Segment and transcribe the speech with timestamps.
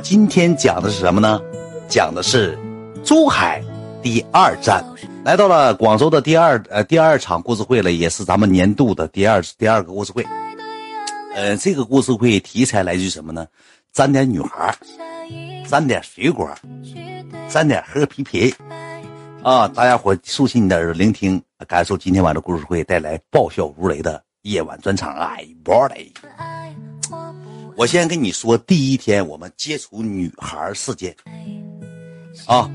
[0.00, 1.40] 今天讲的是什么呢？
[1.88, 2.58] 讲的是
[3.04, 3.62] 珠海
[4.02, 4.84] 第二站，
[5.24, 10.26] 来到了广州的第二呃第二场故事会了，也是咱们年度的第二第二个故事会。
[11.34, 13.46] 呃，这个故事会题材来自于什么呢？
[13.92, 14.74] 沾点女孩，
[15.68, 16.48] 沾点水果，
[17.48, 18.54] 沾点喝皮皮
[19.42, 19.66] 啊！
[19.68, 25.14] 大家伙竖起你的耳朵聆听，感受今天晚上故事会带来爆笑如雷的夜晚专场。
[25.16, 26.12] 哎，body！
[27.80, 31.16] 我先跟你说，第一天我们接触女孩事件
[32.46, 32.70] 啊，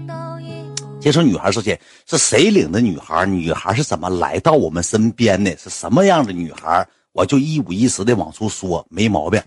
[0.99, 3.23] 接触女孩事件是谁领的女孩？
[3.23, 5.55] 女孩是怎么来到我们身边的？
[5.57, 6.83] 是什么样的女孩？
[7.11, 9.39] 我就一五一十的往出说，没毛病，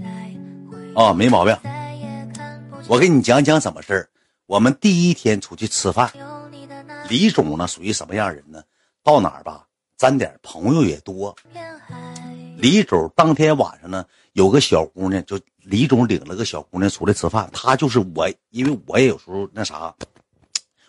[0.95, 1.53] 啊，没毛病。
[2.87, 4.09] 我给你讲讲什么事儿。
[4.47, 6.09] 我们第一天出去吃饭，
[7.09, 8.63] 李总呢属于什么样人呢？
[9.03, 11.35] 到哪儿吧，沾点朋友也多。
[12.57, 17.49] 李总当天晚上呢，有个小姑娘，就李总领了个小姑娘出来吃饭。
[17.53, 19.95] 他就是我，因为我也有时候那啥，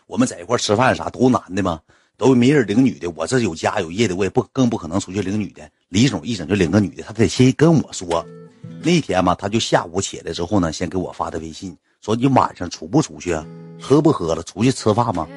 [0.07, 1.81] 我们在一块吃饭啥都男的嘛。
[2.15, 5.69] 都没人领女的，我这有家有业的，我也不更不可能出去领女的。
[5.87, 8.25] 李总一整就领个女的，他得先跟我说。
[8.83, 13.45] 那天嘛，他就下午起来之后呢，先给我发的微信，说你晚上出不出去啊？
[13.81, 14.43] 喝不喝了？
[14.43, 15.27] 出去吃饭吗？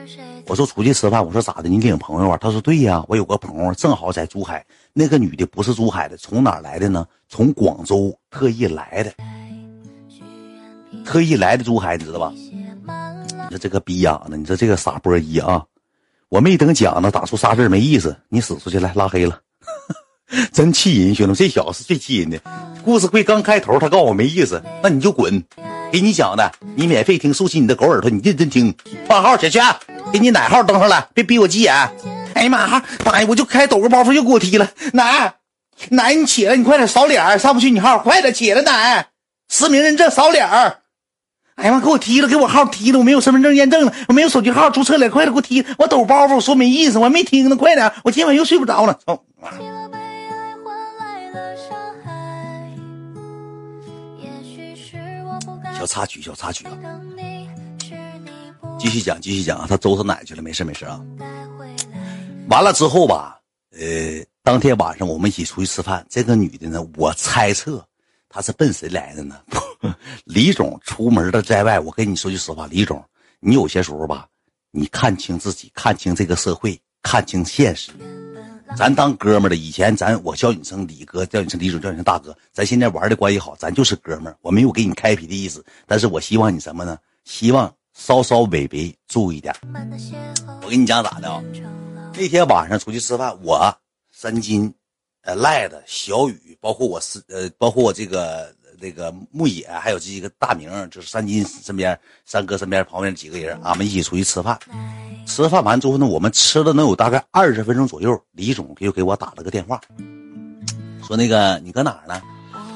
[0.46, 1.24] 我说出去吃饭。
[1.24, 1.68] 我说咋的？
[1.68, 2.36] 你领朋友啊？
[2.41, 4.64] 他说对呀，我有个朋友正好在珠海。
[4.92, 7.06] 那个女的不是珠海的，从哪来的呢？
[7.28, 9.12] 从广州特意来的，
[11.05, 12.33] 特意来的珠海，你知道吧？
[12.34, 15.64] 你说这个逼样的，你说这个傻波一啊！
[16.28, 19.40] 我没等讲呢，打出仨字没意思，你使出去来拉黑了，
[20.52, 22.40] 真气人，兄弟，这小子是最气人的。
[22.84, 25.42] 故事会刚开头，他告诉我没意思，那你就滚。
[25.93, 28.75] 给你讲的，你免费听，竖起你的狗耳朵，你认真听。
[29.07, 29.62] 换号，小圈，
[30.11, 31.75] 给你奶号登上来，别逼我急眼。
[32.33, 34.70] 哎呀妈呀，妈呀，我就开抖个包袱又给我踢了。
[34.95, 35.35] 奶，
[35.91, 39.09] 奶，你起来，你快点扫脸，上不去你号，快点起来，奶，
[39.51, 40.48] 实名认证扫脸。
[41.57, 41.79] 哎呀妈！
[41.79, 45.63] 给我踢了，给我号踢了，我没有身份证验证了，我没有手机号注册了，快点给我踢！
[45.77, 47.93] 我抖包袱，我说没意思，我还没听呢，快点！
[48.03, 48.98] 我今晚又睡不着了。
[49.05, 49.23] 操！
[55.83, 56.79] 小插曲，小插曲啊！
[58.79, 59.67] 继续讲，继续讲啊！
[59.69, 61.01] 他周他奶去了，没事没事啊。
[62.48, 63.41] 完了之后吧，
[63.73, 67.85] 呃，当天晚上我们一起出去吃饭，这个女的呢，我猜测
[68.29, 69.41] 她是奔谁来的呢？
[70.23, 73.05] 李总出门的在外，我跟你说句实话，李总，
[73.41, 74.29] 你有些时候吧，
[74.70, 77.91] 你看清自己，看清这个社会，看清现实。
[78.77, 82.36] 咱当哥们的，以前咱我叫你声李哥，叫你声李总，叫你声大哥。
[82.52, 85.64] 咱现在玩的关系好，咱就是哥们儿，我没有给你开皮的意思。
[85.86, 86.98] 但是我希望你什么呢？
[87.24, 89.55] 希望稍稍微微注意点。
[90.62, 91.42] 我跟你讲咋的啊？
[92.14, 93.72] 那天晚上出去吃饭，我
[94.10, 94.72] 三金，
[95.22, 98.54] 呃赖子、小雨，包括我是呃，包括我这个。
[98.83, 104.59] 这个牧野还有这个大明，就是三金身边三哥身边旁边几个人，俺们一起出去吃饭。
[105.25, 109.81] 吃饭完之后呢，我们吃了能有大概二十分钟左右，李总又给我打了个电话，
[111.07, 112.20] 说那个你搁哪儿呢？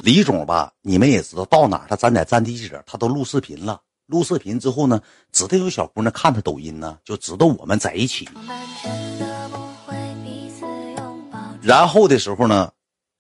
[0.05, 3.81] 李总吧，你们也知道，到哪儿他咱在站地址，他都录视频了。
[4.07, 5.01] 录视频之后呢，
[5.33, 8.29] 指定有小姑娘看他抖音呢，就知道我们在一起。
[11.61, 12.71] 然后的时候呢。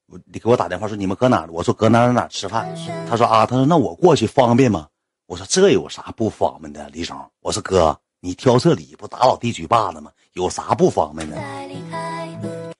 [0.08, 1.44] 我你给我打电话说你们搁哪？
[1.50, 2.72] 我说搁哪哪哪吃饭。
[3.08, 4.86] 他说啊，他说那我过去方便吗？
[5.26, 7.16] 我说这有啥不方便的，李总。
[7.40, 10.12] 我说哥，你挑这理不打老弟嘴巴子吗？
[10.34, 11.36] 有啥不方便的？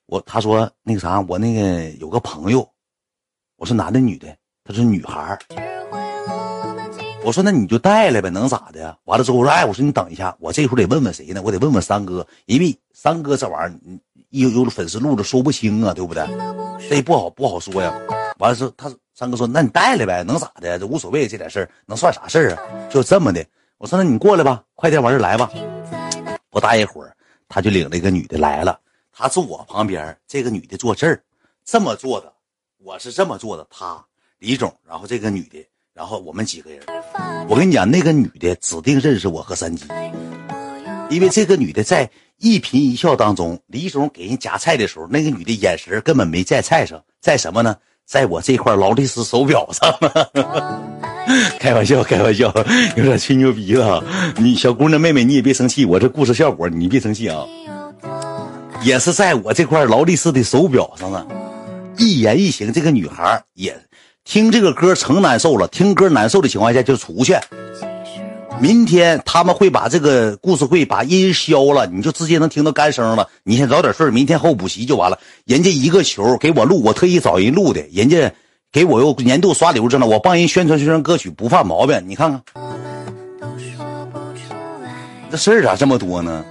[0.05, 2.65] 我他说那个啥，我那个有个朋友。
[3.57, 4.33] 我说男的女的？
[4.63, 5.37] 他说女孩
[7.23, 8.97] 我说那你就带来呗，能咋的？
[9.03, 11.41] 完了之后我说哎，我说你等一下，我这会儿得问问谁呢？
[11.41, 13.99] 我得问问三哥，因为三哥这玩意儿。
[14.39, 16.25] 有有粉丝录着说不清啊，对不对？
[16.89, 17.93] 这不好不好说呀。
[18.39, 20.77] 完了之后，他三哥说：“那你带来呗，能咋的？
[20.77, 22.61] 这无所谓，这点事儿能算啥事儿啊？
[22.87, 23.43] 就这么的。”
[23.79, 25.49] 我说：“那你过来吧，快点完事来吧。”
[26.51, 27.15] 不大一会儿，
[27.49, 28.79] 他就领了一个女的来了。
[29.11, 31.19] 他坐我旁边，这个女的坐这儿，
[31.65, 32.31] 这么坐的。
[32.77, 34.05] 我是这么坐的，他
[34.37, 36.79] 李总，然后这个女的，然后我们几个人。
[37.49, 39.87] 我跟你讲，那个女的指定认识我和三金，
[41.09, 42.07] 因为这个女的在。
[42.39, 47.75] 一颦一笑当中，李总给人夹菜的时候，那个女的眼神根本没在菜上，在什么呢？
[48.05, 49.93] 在我这块劳力士手表上。
[51.59, 52.53] 开玩笑，开玩笑，
[52.95, 54.03] 有点吹牛逼了。
[54.37, 57.43] 你小姑娘妹妹，你也别生气，我这故事效果你别生气啊。
[58.81, 61.25] 也是在我这块劳力士的手表上啊。
[61.97, 63.75] 一言一行，这个女孩也
[64.23, 67.35] 听这个歌成难受了，听歌难受的情况下就出去。
[68.59, 73.29] 明天他们会把这个故事会把音消了，你就直接能听到干声了。
[73.43, 75.19] 你先早点睡，明天后补习就完了。
[75.45, 78.33] 人家一个球给我录，我特意找人录的，人家
[78.71, 80.07] 给我又年度刷流着呢。
[80.07, 82.41] 我帮人宣传宣传歌曲不犯毛病，你看看。
[85.29, 86.43] 这事儿咋这么多呢？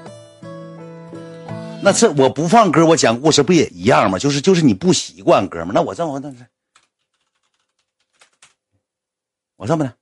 [1.82, 4.18] 那这我不放歌，我讲故事不也一样吗？
[4.18, 6.36] 就是就是你不习惯哥们那我这么那是，
[9.56, 9.92] 我这么的，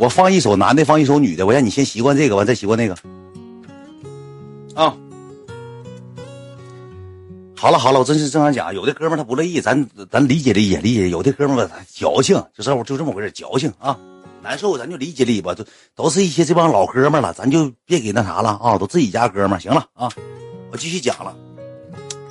[0.00, 2.94] 我放一首男的，放一首女的，我让你先习惯这个，完再习惯那个。
[4.74, 4.96] 啊，
[7.54, 11.10] 好了好了，我真是正常讲，有的哥们他不乐意，咱咱理解理解理解。
[11.10, 13.94] 有的哥们他矫情，就这就这么回事，矫情啊。
[14.42, 15.62] 难受，咱就理解理解吧，都
[15.94, 20.10] 都是一些这帮老哥们了，咱就别给那啥了啊，都自己家哥们行了啊，
[20.72, 21.36] 我继续讲了。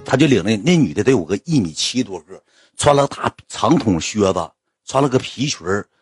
[0.03, 2.41] 他就领那那女的得有个一米七多个，
[2.77, 4.49] 穿了大长筒靴子，
[4.87, 5.59] 穿了个皮裙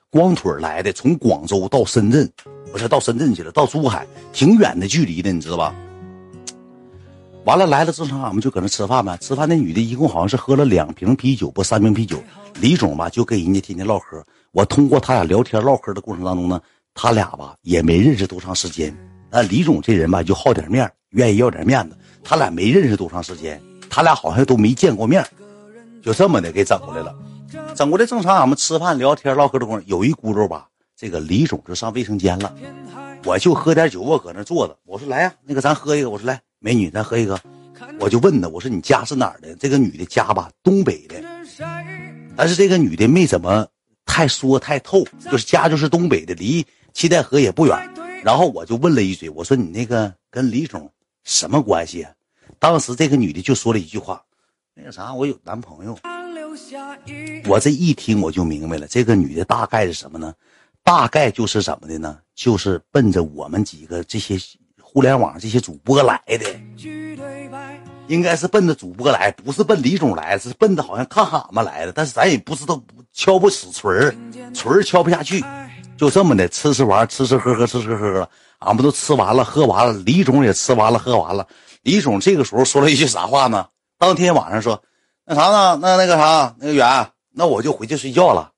[0.09, 2.29] 光腿来的，从广州到深圳，
[2.71, 5.75] 不是到深圳去了，到珠海，挺远的距离的，你知道吧？
[7.43, 9.17] 完了来了，正常俺们就搁那吃饭呗。
[9.17, 12.23] 吃饭那女的一共好像是喝了两瓶啤酒，不三瓶啤酒。
[12.61, 14.23] 李总吧就跟人家天天唠嗑。
[14.53, 16.61] 我通过他俩聊天唠嗑的过程当中呢，
[16.93, 18.95] 他俩吧也没认识多长时间。
[19.29, 21.97] 那李总这人吧就好点面，愿意要点面子。
[22.23, 25.25] 他俩没认识多长时间，他俩好像都没见过面，
[26.01, 27.13] 就这么的给整过来了。
[27.75, 32.53] 整过来正常，俺们吃饭聊天唠嗑的功夫，有一轱辘吧，这个李总就上卫生间了。
[33.25, 34.77] 我就喝点酒，我搁那坐着。
[34.85, 36.09] 我说来呀，那个咱喝一个。
[36.09, 37.39] 我说来，美女，咱喝一个。
[37.99, 39.55] 我就问他，我说你家是哪儿的？
[39.55, 41.15] 这个女的家吧，东北的，
[42.35, 43.67] 但是这个女的没怎么。
[44.05, 47.77] 太说太透，就是家就是东北的，离七代河也不远。
[48.23, 50.89] 然后我就问了一嘴，我说你那个跟李总
[51.23, 52.01] 什么关系？
[52.03, 52.11] 啊
[52.57, 54.23] 当时这个女的就说了一句话，
[54.73, 55.99] 那个啥，我有男朋友。
[57.47, 60.33] 我这一听我就明白了，这个女的大概是什么呢？
[60.83, 62.17] 大概就是怎么的呢？
[62.35, 64.37] 就是奔着我们几个这些
[64.81, 66.45] 互联网这些主播来的。
[68.07, 71.91] 应该是奔着主播来，不是奔李总来，是奔着好像看俺们来的。
[71.91, 72.81] 但是咱也不知道，
[73.11, 74.15] 敲不死锤儿，
[74.53, 75.43] 锤儿敲不下去，
[75.97, 78.29] 就这么的吃吃玩，吃吃喝喝，吃吃喝喝，
[78.59, 79.91] 俺们都吃完了，喝完了。
[80.05, 81.45] 李总也吃完了，喝完了。
[81.81, 83.67] 李总这个时候说了一句啥话呢？
[83.97, 84.81] 当天晚上说
[85.29, 85.77] ：“那啥呢？
[85.81, 88.49] 那那个啥，那个远，那我就回去睡觉了。”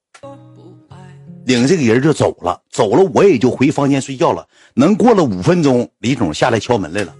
[1.45, 4.47] 领这个人就走了，走了我也就回房间睡觉了。
[4.75, 7.15] 能过了五分钟，李总下来敲门来了。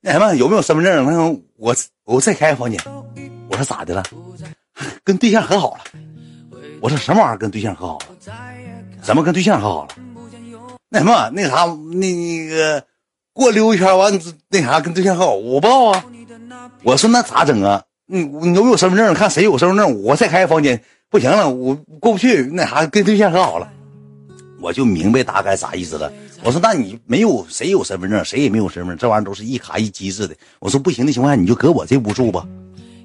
[0.00, 1.06] 那什么有没有身份证？
[1.06, 1.72] 那我
[2.02, 2.80] 我再开个房间。
[3.48, 4.02] 我说咋的了？
[5.04, 5.80] 跟对象和好了。
[6.80, 7.38] 我说什么玩意儿？
[7.38, 8.06] 跟对象和好了？
[9.00, 9.94] 怎么跟对象和好了？
[10.88, 12.84] 那什么那啥那那个
[13.32, 15.34] 过溜一圈完那啥跟对象和好？
[15.34, 16.04] 我不知道啊。
[16.82, 17.80] 我说那咋整啊？
[18.12, 19.14] 你你有有身份证？
[19.14, 20.78] 看谁有身份证，我再开个房间。
[21.08, 22.42] 不行了，我过不去。
[22.52, 23.66] 那啥跟对象和好了，
[24.60, 26.12] 我就明白大概啥意思了。
[26.44, 30.34] 我说，那你没有谁有身份证，谁也没有身份证，这玩意儿都是一卡一机制的。
[30.60, 32.46] 我说不行的情况下，你就搁我这屋住吧，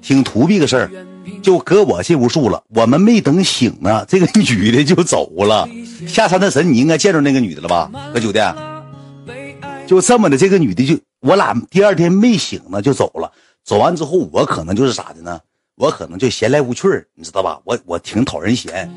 [0.02, 0.90] 挺图逼个事儿，
[1.40, 2.62] 就搁我这屋住了。
[2.74, 5.66] 我们没等醒呢，这个女的就走了。
[6.06, 7.90] 下山的神，你应该见着那个女的了吧？
[8.12, 8.54] 搁酒店，
[9.86, 13.32] 就这么的，这个女的就我俩第二天没醒呢就走了。
[13.68, 15.38] 走完之后，我可能就是咋的呢？
[15.74, 17.60] 我可能就闲来无趣儿，你知道吧？
[17.64, 18.90] 我我挺讨人嫌，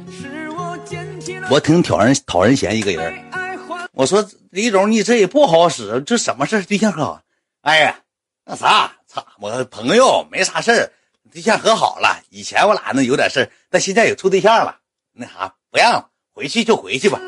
[1.49, 3.21] 我挺讨人讨人嫌一个人。
[3.91, 7.21] 我说李总，你这也不好使，这什么事对象和好？
[7.63, 7.99] 哎呀，
[8.45, 10.91] 那啥，操，我朋友没啥事儿，
[11.29, 12.23] 对象和好了。
[12.29, 14.77] 以前我俩那有点事儿，但现在有处对象了，
[15.11, 17.19] 那啥不让回去就回去吧。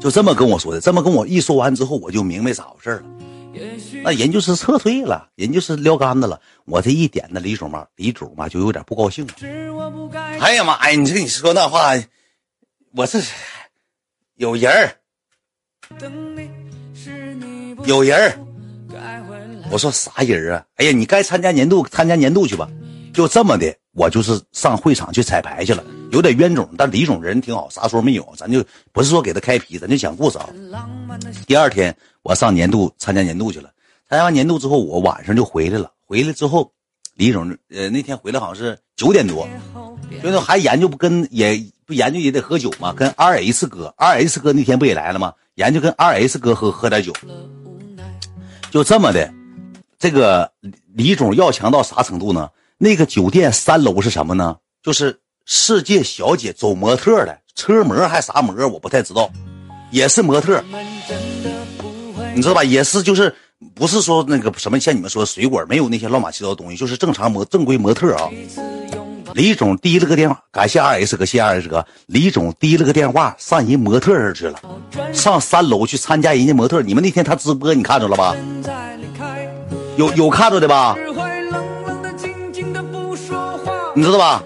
[0.00, 3.02] 就这么跟我说的，这么跟我一说完之后，我就明白咋回事了。
[4.02, 6.40] 那人就是撤退了，人就是撂杆子了。
[6.64, 9.34] 我这一点那李总嘛，李总嘛就有点不高兴了。
[10.40, 11.92] 哎呀妈呀，你这你说那话，
[12.94, 13.20] 我这。
[14.36, 14.96] 有人儿，
[17.84, 18.38] 有人儿，
[19.70, 20.64] 我说啥人啊？
[20.76, 22.66] 哎呀，你该参加年度，参加年度去吧。
[23.12, 30.48] 就这么的，我就是上会场去彩排去了，有点冤种，但李总人挺好，啥说没有，咱就不是说给他开皮，咱就讲故事啊。
[31.46, 33.70] 第二天我上年度参加年度去了，
[34.08, 35.90] 参加完年度之后，我晚上就回来了。
[36.06, 36.72] 回来之后，
[37.14, 39.48] 李总呃那天回来好像是九点多，
[40.22, 41.62] 就那还研究不跟也。
[41.90, 42.92] 不研究也得喝酒嘛？
[42.92, 45.34] 跟 R H 哥，R H 哥那天不也来了吗？
[45.56, 47.12] 研究跟 R H 哥喝喝点酒，
[48.70, 49.28] 就这么的。
[49.98, 50.52] 这个
[50.94, 52.48] 李总要强到啥程度呢？
[52.78, 54.56] 那个酒店三楼是什么呢？
[54.84, 59.28] 就是世界小姐走模特的车模还啥模，我不太知道，
[59.90, 60.62] 也是模特，
[62.34, 62.64] 你知道吧？
[62.64, 63.34] 也是就是
[63.74, 68.28] 不是说那个什么像你们说水果，没有那些乱七八糟东西，就是正常模正规模特啊。
[69.34, 71.86] 李总提了个电话，感谢二 S 哥，谢二 S 哥。
[72.06, 74.60] 李总提了个电话，上人模特儿去了，
[75.12, 76.82] 上三楼去参加人家模特。
[76.82, 78.34] 你们那天他直播，你看着了吧？
[79.96, 80.96] 有有看着的吧？
[83.94, 84.42] 你知道吧？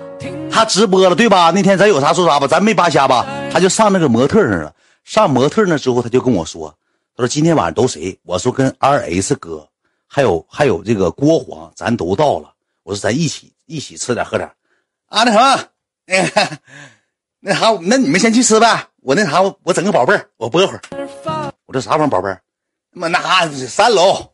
[0.51, 1.51] 他直播了，对吧？
[1.51, 3.27] 那天咱有啥说啥吧，咱没扒瞎吧？
[3.53, 4.73] 他就上那个模特上了，
[5.05, 6.75] 上模特那之后，他就跟我说
[7.17, 9.69] ：“他说今天晚上都谁？”我说：“跟 R S 哥，
[10.07, 12.53] 还有还有这个郭黄，咱都到了。”
[12.83, 14.51] 我说：“咱一起一起吃点喝点。”
[15.07, 15.65] 啊，那什么，
[16.07, 16.59] 那
[17.41, 18.89] 那啥，那你们先去吃呗。
[19.01, 20.81] 我那啥，我整个宝贝儿，我播会儿。
[21.67, 22.43] 我这啥玩意儿，宝贝儿？
[22.91, 24.33] 妈那，三楼。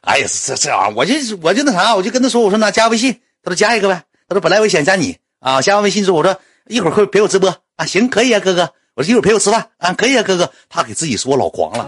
[0.00, 3.12] 哎呀，这这玩意儿，我就我就那啥，我就跟他说：“我说那加微信。”
[3.44, 10.50] 他说：“加一个呗。”他说：“本来我想加你啊，加完微信之后，我说一会儿会陪我直播啊，行，可以啊，哥哥。”我说一会陪我吃饭啊，可以啊，哥哥。
[10.68, 11.86] 他给自己说老狂了，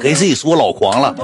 [0.00, 1.14] 给自己说老狂了。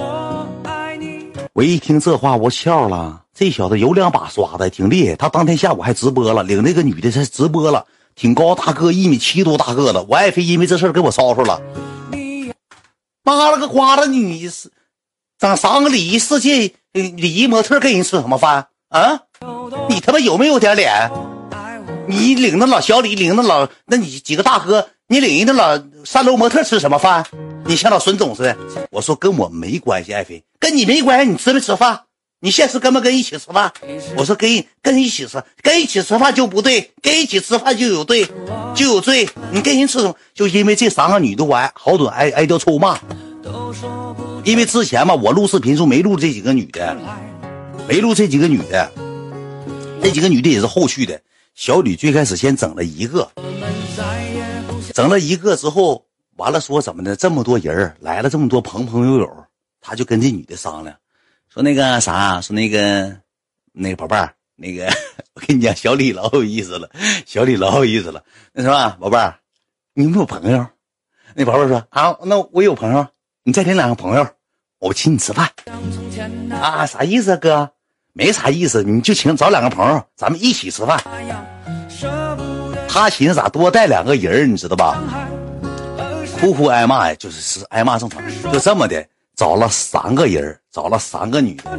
[1.52, 3.22] 我一听这话，我笑了。
[3.32, 5.14] 这小子有两把刷子，挺厉害。
[5.14, 10.04] 他当天下午还直播了，领那个女的在直播了，挺高大个，一米七多大个子。
[10.08, 11.62] 我爱妃因为这事给我吵吵了。
[13.22, 14.72] 妈了个瓜子，你是
[15.38, 19.20] 整三个礼仪世界礼仪模特，跟人吃什么饭啊？
[19.88, 21.10] 你他妈有没有点脸？
[22.06, 27.24] 你领着老小李，领着老那你几个大哥，你领人家老三楼模特吃什么饭？
[27.66, 28.56] 你像老孙总似的。
[28.90, 31.30] 我说跟我没关系，爱妃跟你没关系。
[31.30, 32.02] 你吃没吃饭？
[32.40, 33.72] 你现实跟不跟一起吃饭？
[34.18, 38.26] 我说跟跟一起吃，跟一起吃饭就不对，跟一起吃饭就有对，
[38.74, 39.26] 就有罪。
[39.50, 40.14] 你跟人吃什么？
[40.34, 42.98] 就因为这三个女的，我挨好多挨挨掉臭骂。
[44.44, 46.94] 因为之前嘛，我录视频时候没录这几个女的，
[47.88, 48.92] 没录这几个女的，
[50.02, 51.18] 这几个女的也是后续的。
[51.54, 53.30] 小吕最开始先整了一个，
[54.92, 56.04] 整了一个之后，
[56.36, 57.14] 完了说怎么的？
[57.14, 59.46] 这么多人来了，这么多朋朋友友，
[59.80, 60.96] 他就跟这女的商量，
[61.48, 63.16] 说那个啥，说那个
[63.72, 64.86] 那个宝贝儿，那个
[65.34, 66.90] 我跟你讲，小李老有意思了，
[67.24, 68.24] 小李老有意思了。
[68.52, 69.38] 那什么，宝贝儿，
[69.94, 70.66] 你有没有朋友？
[71.34, 73.06] 那宝贝儿说啊，那我有朋友，
[73.44, 74.26] 你再领两个朋友，
[74.80, 75.48] 我请你吃饭。
[76.50, 77.70] 啊，啥意思啊，哥？
[78.16, 81.02] 没啥意思，你就请找两个朋友，咱们一起吃饭。
[82.88, 85.02] 他寻思咋多带两个人你知道吧？
[86.40, 88.22] 哭哭挨骂呀，就是是挨骂正常。
[88.52, 89.04] 就这么的，
[89.34, 91.76] 找了三个人，找了三个女的。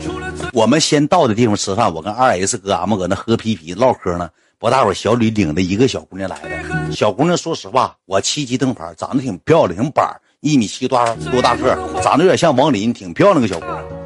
[0.51, 4.29] 我们先到的地方吃饭，我跟二 S 哥俺们搁那喝啤啤唠嗑呢。
[4.59, 6.91] 不大会，小吕领着一个小姑娘来了。
[6.91, 10.99] 小姑娘说实话，我七级灯牌，长得挺漂亮，挺板一米七多
[11.31, 14.04] 多大个，长得有点像王林，挺漂亮个小姑娘。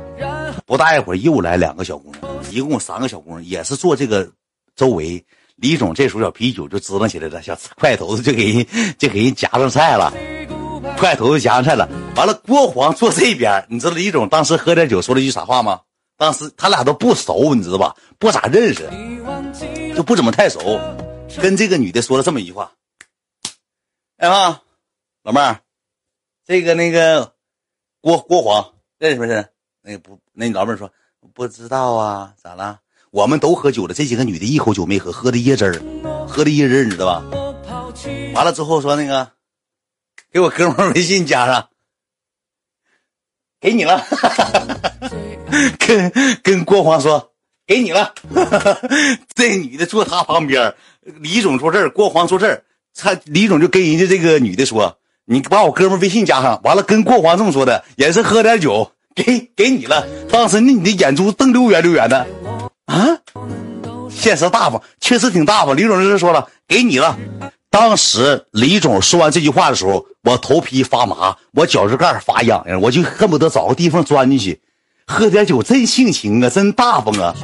[0.69, 4.31] 不大一会儿又来两个小姑娘，一共三个小姑娘，也是坐这个
[4.75, 5.25] 周围。
[5.55, 10.13] 李总这时候小啤酒就支棱起来了，小筷头子就给人就给人夹上菜了，
[10.95, 11.89] 筷头子夹上菜了。
[12.15, 15.81] 完了，郭黄坐这边，你知道李总当时喝点酒说了一句啥话吗？
[16.17, 17.95] 当时他俩都不熟，你知道吧？
[18.19, 18.87] 不咋认识，
[19.95, 20.79] 就不怎么太熟。
[21.41, 22.71] 跟这个女的说了这么一句话
[24.17, 24.61] ：“哎妈，
[25.23, 25.61] 老妹儿，
[26.45, 27.33] 这个那个
[28.01, 29.49] 郭郭黄认识不认识？”
[29.81, 30.91] 那不，那老妹儿说
[31.33, 32.79] 不知道啊，咋了？
[33.11, 35.73] 我们都喝酒了，这几个女的一口酒没喝，喝的椰汁儿，
[36.27, 37.23] 喝的椰汁儿，你知道吧？
[38.35, 39.31] 完了之后说那个，
[40.31, 41.69] 给我哥们微信加上，
[43.59, 44.05] 给你了。
[45.79, 46.11] 跟
[46.43, 47.31] 跟郭黄说，
[47.65, 48.13] 给你了。
[49.33, 56.61] 这女的坐他旁边，李总坐这儿，郭黄坐这儿，他李总就跟人家这个女的说，你把我哥们微信加上。
[56.63, 58.91] 完了跟郭黄这么说的，也是喝点酒。
[59.23, 62.25] 给给你了，当时那你的眼珠瞪溜圆溜圆的，
[62.85, 62.95] 啊，
[64.09, 65.75] 现实大方，确实挺大方。
[65.75, 67.17] 李总这说了，给你了。
[67.69, 74.61] 当时李总说完这句话的时候，我头皮发麻，我脚趾盖发痒痒，我就恨不得找个地方钻进去，
[75.05, 77.35] 喝点酒，真性情啊，真大方啊。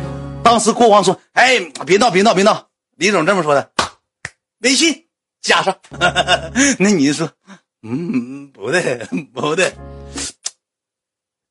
[0.44, 3.70] 当时国王说：“哎，别闹，别闹，别闹。”李总这么说的，
[4.60, 5.04] 微信
[5.42, 5.76] 加上。
[6.80, 7.30] 那你就说，
[7.84, 9.74] 嗯，不对，不对。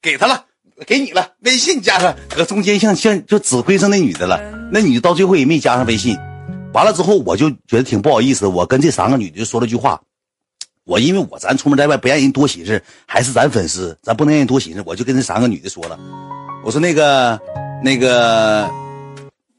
[0.04, 0.44] 给他了，
[0.86, 4.38] 给你了，微信加上，搁中间像像就指挥上那女的了，
[4.70, 6.14] 那女的到最后也没加上微信，
[6.74, 9.98] 完了之后我就觉得挺不好意思，我跟这三个女的说了句话，
[10.84, 15.98] 我因为我咱出门在外不让人多寻思，还是咱粉丝，咱不能让人多寻思，我就跟这三个女的说了，
[16.62, 17.40] 我说那个
[17.82, 18.70] 那个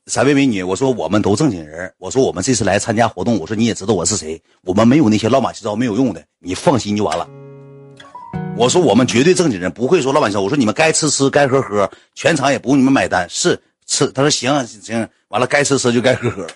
[0.05, 7.27] 三位美女，我说我们都正经人，我说我们这次来参加活动，我说你也知道我是谁，我们没有那些乱码七糟没有用的，你放心就完了。
[8.57, 10.41] 我说我们绝对正经人，不会说老板说。
[10.41, 13.29] 我说你们该吃吃，该喝喝，全场也不用你们买单。
[13.29, 16.47] 是吃，他说行行，完了该吃吃就该喝喝。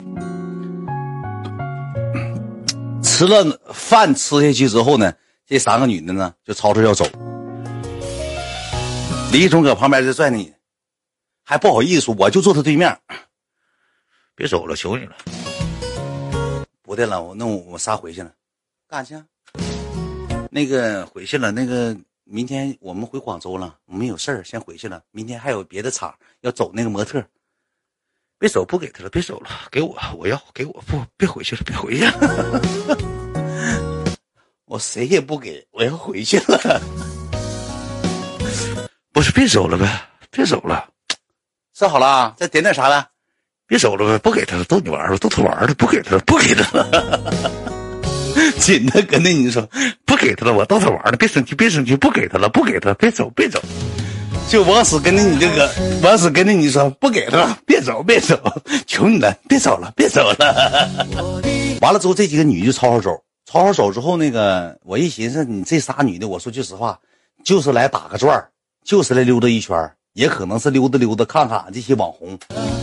[3.04, 5.14] 吃了饭吃下去之后呢，
[5.46, 7.06] 这三个女的呢就吵着要走。
[9.34, 10.54] 李总搁旁边就拽你，
[11.44, 12.98] 还不好意思说，我就坐他对面。
[14.36, 15.18] 别走了，求你了。
[16.82, 18.32] 不对了，我那我我仨回去了，
[18.88, 19.24] 干啥去？
[20.50, 25.02] 那个回去了，那个明天我们回广州了，我们有事儿先回去了。
[25.12, 27.24] 明天还有别的场要走那个模特，
[28.38, 32.06] 别走，不给他了，别走了，给我，我要给我不，别回去了，别回去。
[34.66, 36.82] 我 我谁也不给，我要回去了。
[39.14, 39.88] 不是，别走了呗，
[40.32, 40.90] 别走了。
[41.74, 43.08] 设好了，再点点啥的？
[43.68, 47.64] 别走了呗，不给他了，逗你玩了，逗他玩了，不给他了，不给他了。
[48.58, 49.68] 紧的跟着你说，
[50.06, 53.62] 不给他了，我逗他玩了，别生气，别生气，不给他了，不给他，别走，别走。
[54.48, 55.70] 就往死跟着你这个，
[56.02, 58.36] 往死跟着你说，不给他了，别走，别走，
[58.88, 60.90] 求你了，别走了，别走了。
[61.82, 66.98] 完了之后，这几个女就吵吵手，吵吵手之后，那个我一寻思，你这仨女的，我说句实话，
[67.44, 68.44] 就是来打个转
[68.84, 72.38] 就是来溜达一圈也可能是溜达溜达，看看俺这些网红。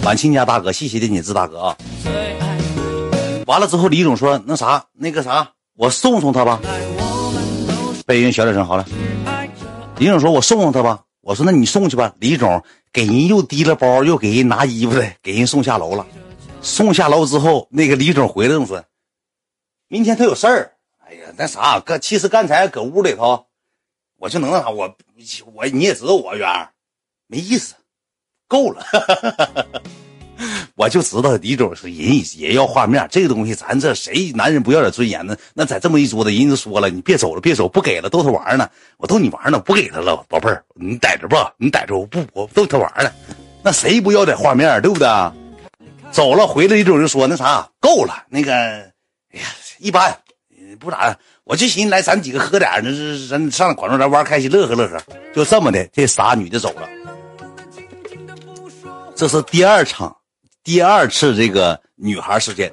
[0.04, 1.76] 晚亲家大哥，谢谢的你志大哥啊。
[3.46, 6.61] 完了之后，李总说：“那啥，那个啥，我送送他吧。”
[8.06, 8.87] 背云小点声，好了。
[9.99, 16.06] 李总说：“我送送他吧。”我说：“那你送去吧。”李总给人又提了包，又给人拿衣服的，给人送下楼了。
[16.62, 18.85] 送下楼之后，那个李总回来就说
[19.88, 20.73] ：“明天他有事儿。”
[21.04, 23.47] 哎呀，那啥，哥，其实刚才搁屋里头，
[24.18, 24.97] 我就能那啥，我
[25.54, 26.71] 我你也知道我圆儿
[27.26, 27.75] 没意思，
[28.47, 28.85] 够了。
[30.76, 35.35] 我就知道李总是人也要画面，这个东西咱这谁男人不要点尊严呢？
[35.54, 38.68] 那在这么一桌子，人就说了，你别走了，别走，不给了，逗他玩呢。
[38.99, 43.11] 我逗你玩呢，不给他了，宝贝儿，你逮着吧，你逮着，我不，我逗他玩呢。
[43.62, 45.09] 那谁不要点画面，对不对？
[46.12, 48.92] 走了，回来李总就说那啥，够了，那个，哎
[49.33, 49.47] 呀，
[49.78, 50.14] 一般，
[50.78, 54.99] 不咋，我就寻思来咱几个喝点那是咱上广州咱玩开心，乐呵乐呵。
[55.35, 56.87] 就这么的，这仨女的走了。
[59.14, 60.14] 这是第二场。
[60.66, 62.73] 第二次这个女孩事件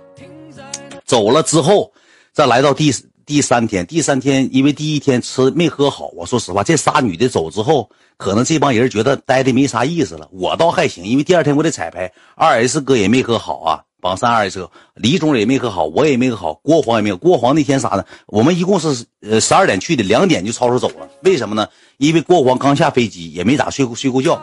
[1.06, 1.94] 走了之后，
[2.34, 2.92] 再来到第
[3.24, 10.28] 第三天，第三天因为第一天吃没喝好，我说实话，这仨女的走之后，可能这帮人觉得待的没啥意思了。
[10.32, 17.18] 我倒还行，因为第二天我得彩排，二 S 哥也没喝好啊，榜三二 S 哥，李总也没喝好，我也没喝好，郭黄也没有。
[17.18, 18.04] 郭黄那天啥呢？
[18.26, 21.08] 我们一共是呃十二点去的，两点就吵吵走了。
[21.22, 21.67] 为什么呢？
[21.98, 24.41] 因为郭黄刚下飞机，也没咋睡过睡过觉。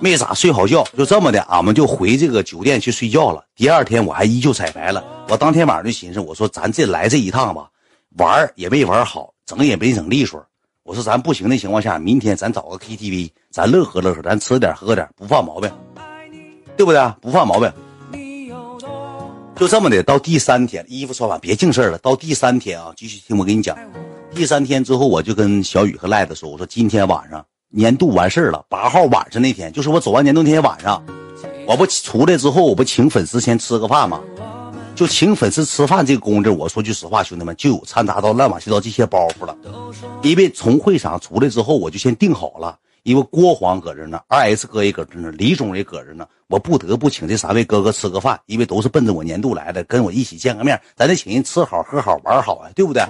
[0.00, 3.44] 没咋睡好觉，就这么的，俺们就回这个酒店去睡觉了。
[3.54, 5.04] 第二天我还依旧彩排了。
[5.28, 7.68] 我当天晚上就寻思，我说咱这来这一趟吧，
[8.16, 10.42] 玩也没玩好，整也没整利索。
[10.84, 15.70] 我说咱不行的情况下，明天咱找个 KTV，咱乐呵乐呵，咱吃点喝点，不犯毛病，
[16.78, 17.14] 对不对？
[17.20, 17.70] 不犯毛病。
[19.54, 21.98] 就这么的，到第三天，衣服穿完，别净事了。
[21.98, 23.76] 到第三天啊，继续听我给你讲。
[24.34, 27.44] 第三天之后，我就跟小雨和赖子说，我说今天晚上。
[27.70, 31.02] 年度完事儿了，八号晚上那天，就是我走完年度那天晚上，
[31.66, 34.20] 我不出来之后，我不请粉丝先吃个饭吗？
[34.96, 39.56] 就请粉丝吃饭这个工作，我说句实话，兄弟们就有掺杂到乱七八糟这些包袱了。
[40.22, 53.02] 因为从会场出来之后，我就先定好了，因为郭黄搁这呢，二 S 哥也搁这呢，李总也搁这呢，我不得不请这三位哥哥吃个饭，因为都是奔着我年度来的，跟我一起见个面，咱得请人吃好喝好玩好啊，对不对？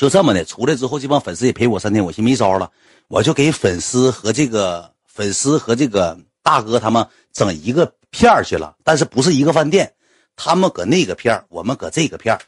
[0.00, 2.70] 就这么的，出来之后，这帮粉丝也陪我三天，我寻没招了。
[3.08, 9.92] 我就给粉丝和这个粉丝和这个大哥他们整一个片儿去了，但是不是一个饭店，
[10.36, 12.40] 他们搁那个片儿，我们搁这个片儿，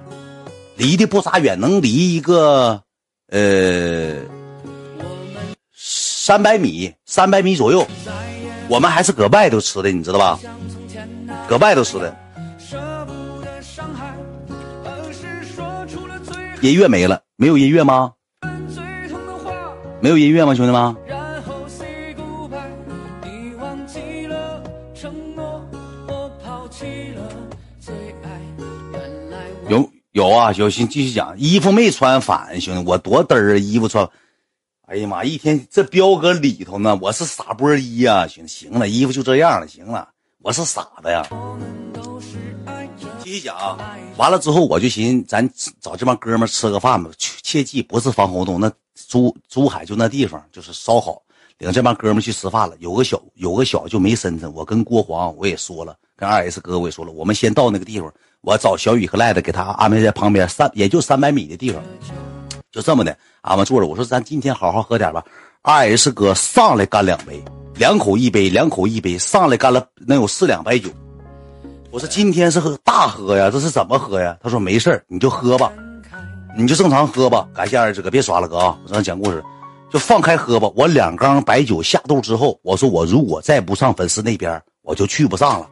[0.76, 2.82] 离的不咋远，能离一个
[3.28, 4.16] 呃
[5.76, 7.86] 三百米，三百米左右。
[8.70, 10.40] 我们还是搁外头吃的，你知道吧？
[11.46, 12.16] 搁外头吃的。
[16.62, 18.12] 音乐没了，没有音乐吗？
[20.00, 20.96] 没有音乐吗，兄弟们？
[29.68, 31.36] 有有啊，有心继续讲。
[31.36, 33.58] 衣服没穿反，兄弟，我多嘚儿啊！
[33.58, 34.08] 衣服穿，
[34.86, 41.26] 哎呀妈，一天这彪搁里头呢，我是傻波一呀，兄弟，行了，衣服就这样了，行了，我是傻子呀。
[43.32, 43.78] 继续讲，
[44.18, 48.70] 完了之后我就寻思，咱找这帮哥们吃个饭吧，切记不是防空洞那。
[49.08, 51.20] 珠珠海就那地方就是烧烤，
[51.56, 52.76] 领这帮哥们去吃饭了。
[52.78, 61.82] 有个小有个小就没身份，我跟郭黄我也说了，跟二 S 哥我也说了，我们先到那个地方，我找小雨和赖子给他安排在旁边三也就三百米的地方，
[62.70, 63.86] 就这么的，俺们坐着。
[63.86, 65.24] 我说咱今天好好喝点吧。
[65.62, 67.42] 二 S 哥上来干两杯，
[67.76, 70.90] 两口一杯，两口一杯，上来干了能有四两白酒。
[71.92, 74.34] 我说今天是喝大喝呀，这是怎么喝呀？
[74.42, 75.70] 他说没事你就喝吧。
[76.56, 78.78] 你就正常喝吧，感谢二师哥，别耍了哥啊！
[78.86, 79.44] 我正讲故事，
[79.90, 80.70] 就放开喝吧。
[80.74, 85.66] 我两缸白酒下肚之后，我说我如果再不上粉丝那边，我就去不上了。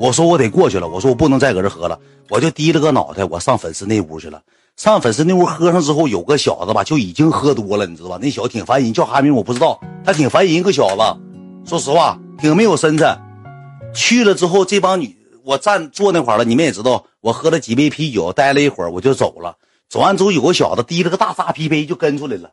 [0.00, 1.98] 我说我得过去了，我说我不能再搁这喝了，
[2.30, 4.40] 我就低了个脑袋，我上粉丝那屋去了。
[4.76, 8.18] 上粉丝那屋喝上之后，有个小子吧，就已经喝多了，你知道吧？
[8.18, 11.02] 那小子挺烦人，叫啥名我不知道，他挺烦人，个小子，
[11.68, 13.06] 说实话挺没有身子。
[13.94, 19.56] 去了之后，这帮女我站坐那块了，你们也知道，我喝了几杯啤酒，待了一会儿我就走了。
[19.88, 22.50] 走完之后，有个小子提了个大扎啤杯就跟出来了，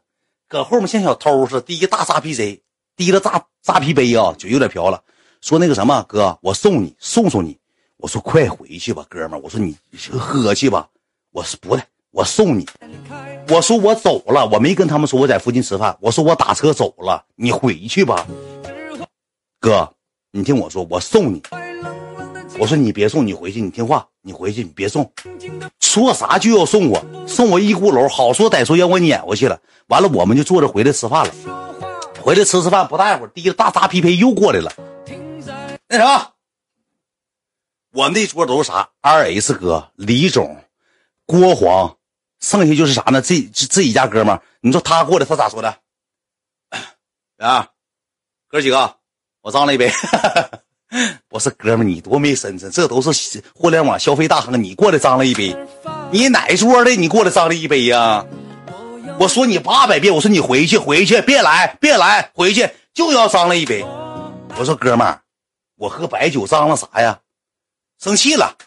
[0.47, 2.61] 搁后面像小偷似的提个大扎啤杯，
[2.97, 5.01] 提了扎扎啤杯啊，嘴有点瓢了，
[5.39, 7.57] 说那个什么哥，我送你，送送你。
[7.97, 9.39] 我说快回去吧，哥们儿。
[9.43, 9.75] 我说你
[10.11, 10.89] 喝去吧。
[11.31, 12.67] 我说不对，我送你。
[13.49, 15.95] 我说我走了，我没跟他们说我在附近吃饭。
[16.01, 18.27] 我说我打车走了，你回去吧，
[19.59, 19.87] 哥。
[20.31, 21.41] 你听我说，我送你。
[22.61, 25.11] 我说你别送，你回去，你听话，你回去，你别送。
[25.79, 29.59] 说啥就要送我，送我一咕噜，好说歹说让我撵回去了。
[29.87, 31.33] 完了，我们就坐着回来吃饭了。
[32.21, 34.71] 回来吃吃饭，不大一会儿，第一个大扎皮皮又过来了。
[35.87, 36.33] 那啥，
[37.93, 40.63] 我那桌都是啥？R S 哥、李总、
[41.25, 41.97] 郭黄，
[42.41, 43.23] 剩下就是啥呢？
[43.23, 44.43] 自自己家哥们儿。
[44.59, 45.75] 你说他过来，他咋说的？
[47.43, 47.69] 啊，
[48.47, 48.97] 哥几个，
[49.41, 49.89] 我脏了一杯。
[51.29, 54.61] 不是哥们，你多没身份，这都是互联网消费大亨。
[54.61, 55.55] 你过来张了一杯，
[56.11, 56.91] 你哪桌的？
[56.91, 58.25] 你过来张了一杯呀？
[59.17, 63.85] 我说你八百遍，我说你回去，回去，别来，别来，回去就要张了一杯。
[64.57, 65.21] 我说哥们儿，
[65.77, 67.19] 我喝白酒张了啥呀？
[67.99, 68.57] 生气了。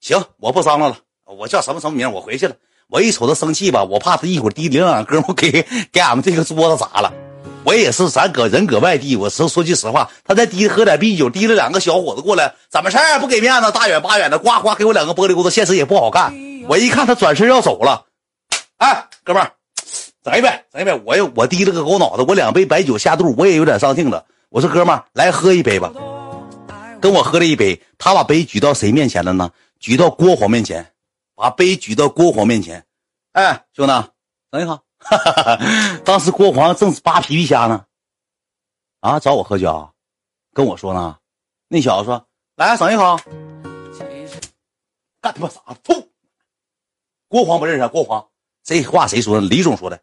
[0.00, 2.12] 行，我不张了了，我叫什么什么名？
[2.12, 2.54] 我回去了。
[2.88, 5.50] 我一瞅他生气吧，我怕他一会儿滴让俺哥们给
[5.90, 7.12] 给俺们这个桌子砸了。
[7.66, 13.18] 我也是，咱搁人搁外地，我说说句实话，他再滴喝点啤酒，滴了两个小伙子过来，怎么事儿？
[13.18, 16.32] 不给面子，大远八远的，呱呱给我两个玻璃骨头，现实也不好看。
[16.68, 18.06] 我一看他转身要走了，
[18.76, 19.50] 哎，哥们儿，
[20.22, 20.92] 整一杯，整一杯。
[21.04, 24.24] 我我滴了个狗脑子，我两杯白酒下肚，我也有点上劲了。
[24.48, 25.92] 我说哥们儿，来喝一杯吧，
[27.00, 27.82] 跟我喝了一杯。
[27.98, 29.50] 他把杯举到谁面前了呢？
[29.80, 30.86] 举到郭黄面前，
[31.34, 32.84] 把杯举到郭黄面前。
[33.32, 33.92] 哎，兄弟，
[34.52, 34.78] 等一下。
[36.04, 37.86] 当时郭黄正扒皮皮虾呢，
[39.00, 39.90] 啊，找我喝酒，
[40.52, 41.18] 跟我说呢。
[41.68, 43.18] 那小子说：“来，整一口。”
[45.20, 45.60] 干他妈啥？
[45.82, 46.12] 吐！
[47.28, 48.28] 郭黄不认识，郭黄
[48.62, 49.46] 这话谁说的？
[49.46, 50.00] 李总说的。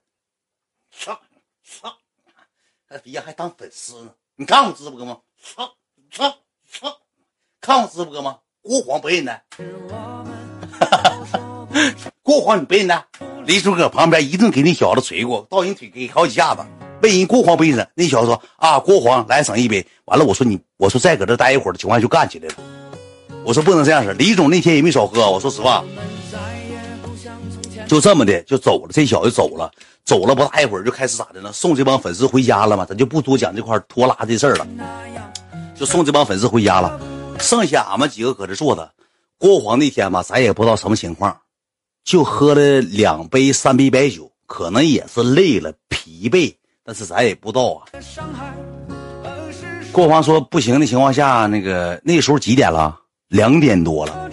[0.92, 1.20] 操
[1.64, 1.98] 操！
[2.90, 4.14] 他底下还当粉丝呢。
[4.36, 5.22] 你看我直播吗？
[5.42, 5.74] 操
[6.12, 6.38] 操
[6.70, 7.00] 操！
[7.62, 8.40] 看我直播吗？
[8.62, 9.42] 郭黄不认得。
[12.22, 13.08] 郭黄你不认得？
[13.46, 16.62] 李叔搁旁边一顿给那小子捶过，倒人腿给好几下子，
[17.02, 17.88] 被人郭黄不认识。
[17.94, 22.56] 那小子说：“啊，郭黄来整一杯。”完了，我说你，我说再搁这待一会儿的情况下就干起来了。
[23.46, 24.14] 我说不能这样式。
[24.14, 25.84] 李总那天也没少喝，我说实话，
[27.88, 28.92] 就这么的就走了。
[28.94, 29.70] 这小子走了，
[30.06, 31.52] 走了不大一会儿就开始咋的呢？
[31.52, 32.86] 送这帮粉丝回家了嘛？
[32.86, 34.66] 咱就不多讲这块拖拉这事儿了，
[35.76, 37.00] 就送这帮粉丝回家了。
[37.40, 38.90] 剩下俺们几个搁这坐着。
[39.38, 41.36] 郭黄那天吧，咱也不知道什么情况。
[42.04, 47.88] 就喝了两杯三杯白酒，可能也是累了疲惫，但是咱也不知道啊。
[49.92, 53.00] 郭黄说不行的情况下，那个那时候几点了？
[53.30, 54.30] 两点多了，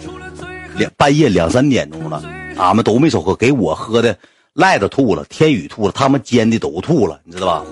[0.75, 2.21] 两半夜两三点钟了，
[2.57, 4.15] 俺们都没少喝，给我喝的
[4.53, 7.65] 赖子吐了，天宇吐了，他们煎的都吐了，你知道吧？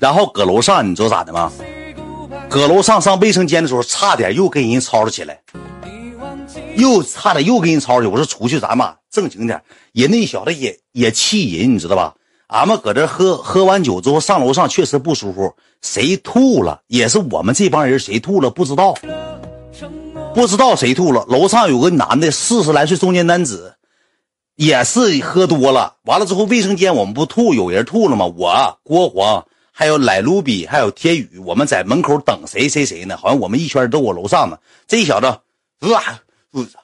[0.00, 1.50] 然后搁楼上，你知道咋的吗？
[2.48, 5.40] 搁楼上上卫生间的时候，差点又跟人吵吵起来。
[6.78, 9.62] 又差点又给人吵去，我说出去咱们正经点。
[9.92, 12.14] 人那小子也也气人，你知道吧？
[12.46, 18.94] 俺们搁这喝喝完酒之后上楼上确实不舒服，谁吐了也是我们这帮人谁吐了不知道，
[20.34, 21.26] 不知道谁吐了。
[21.28, 23.74] 楼上有个男的四十来岁中年男子，
[24.54, 25.96] 也是喝多了。
[26.04, 28.24] 完了之后卫生间我们不吐，有人吐了吗？
[28.24, 33.16] 我郭黄还有莱卢比还有天宇，我们在门口等谁谁谁呢？
[33.16, 34.58] 好像我们一圈都我楼上呢。
[34.86, 35.26] 这小子
[35.90, 36.02] 哇！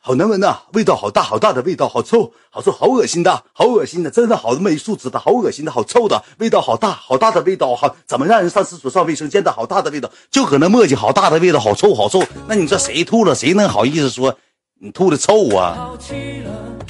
[0.01, 12.23] 好难闻呐，味道好大好大的味道，好臭，好臭，好恶心的，好恶心的，真的好没素质的，好恶心的，好臭的，味道好大好大的味道，好怎么让人上厕所上卫生间的好大的味道，就搁那磨叽，好大的味道，好臭好臭。
[12.47, 14.37] 那你说谁吐了，谁能好意思说
[14.81, 15.91] 你吐的臭啊？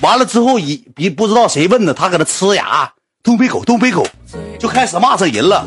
[0.02, 4.04] 完了之后一别不知道谁问的，他搁那呲牙，东北口，东北口，
[4.58, 5.64] 就开始骂这人了。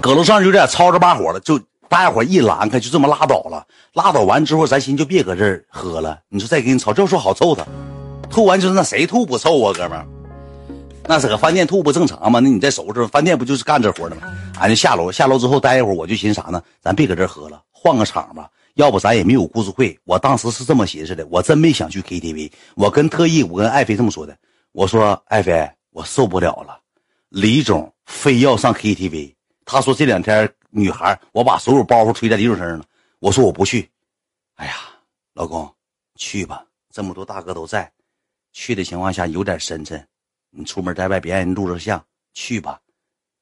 [0.00, 1.60] 搁楼上有点吵着把火了，就。
[1.88, 3.66] 大家伙一拦开，就这么拉倒了。
[3.92, 6.20] 拉倒完之后，咱寻就别搁这儿喝了。
[6.28, 7.64] 你说再给你吵，这说好臭他，
[8.28, 10.06] 吐完就是那谁吐不臭啊，哥们儿？
[11.08, 12.40] 那是搁饭店吐不正常吗？
[12.40, 14.22] 那你再收拾，饭店不就是干这活的吗？
[14.58, 16.62] 俺就下楼，下楼之后待一会儿，我就寻啥呢？
[16.80, 18.48] 咱别搁这儿喝了，换个场吧。
[18.74, 19.96] 要不咱也没有故事会。
[20.04, 22.50] 我当时是这么寻思的，我真没想去 KTV。
[22.74, 24.36] 我跟特意，我跟爱妃这么说的，
[24.72, 26.78] 我说爱妃，我受不了了，
[27.28, 29.32] 李总非要上 KTV。
[29.64, 30.50] 他说这两天。
[30.76, 32.84] 女孩，我把所有包袱推在李总身上了。
[33.18, 33.90] 我说我不去。
[34.56, 34.74] 哎呀，
[35.32, 35.74] 老公，
[36.16, 36.62] 去吧，
[36.92, 37.90] 这么多大哥都在，
[38.52, 40.06] 去的情况下有点深沉。
[40.50, 42.78] 你出门在外别让人录着像，去吧。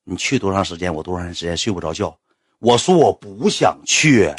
[0.04, 2.16] 你去多长时间，我多长时间睡不着觉。
[2.60, 4.32] 我说我不想去。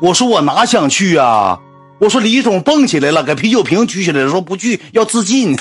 [0.00, 1.60] 我说我哪想去啊？
[2.02, 5.56] 我说李总蹦起来了，给啤酒瓶举起来，说不去要自尽。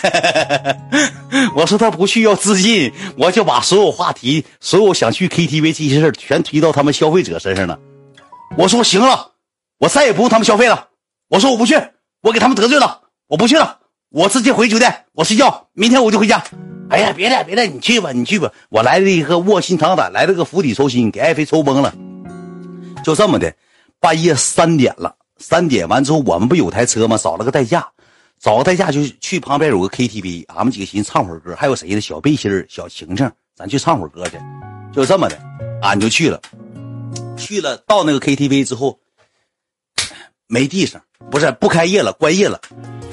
[1.56, 7.78] 我说他不去要自尽，我就把所有话题、所有想去 KTV 这些事全推到他们消费者身上了。
[8.58, 9.34] 我说行了，
[9.78, 10.88] 我再也不用他们消费了。
[11.30, 11.80] 我说我不去，
[12.24, 13.78] 我给他们得罪了，我不去了，
[14.10, 16.44] 我直接回酒店，我睡觉，明天我就回家。
[16.90, 21.94] 哎呀，别的别的，你去吧，你去吧，我来了一个卧薪尝胆，来了个釜底抽薪，给爱妃抽崩了。
[23.04, 23.54] 就这么的，
[24.00, 25.18] 半夜三点了。
[25.42, 27.18] 三点完之后，我们不有台车吗？
[27.18, 27.92] 找了个代驾，
[28.40, 32.00] 找个代驾就去旁边有个 KTV，俺们几个寻思唱会儿歌，还有谁呢？
[32.00, 34.40] 小背心小晴晴，咱去唱会儿歌去。
[34.94, 35.38] 就这么的，
[35.82, 36.40] 俺就去了。
[37.36, 39.00] 去了到那个 KTV 之后，
[40.48, 41.02] 没地方，
[41.32, 42.62] 不是不开业了，关业了。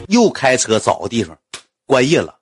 [0.09, 1.37] 又开车找个地方，
[1.87, 2.35] 关业了。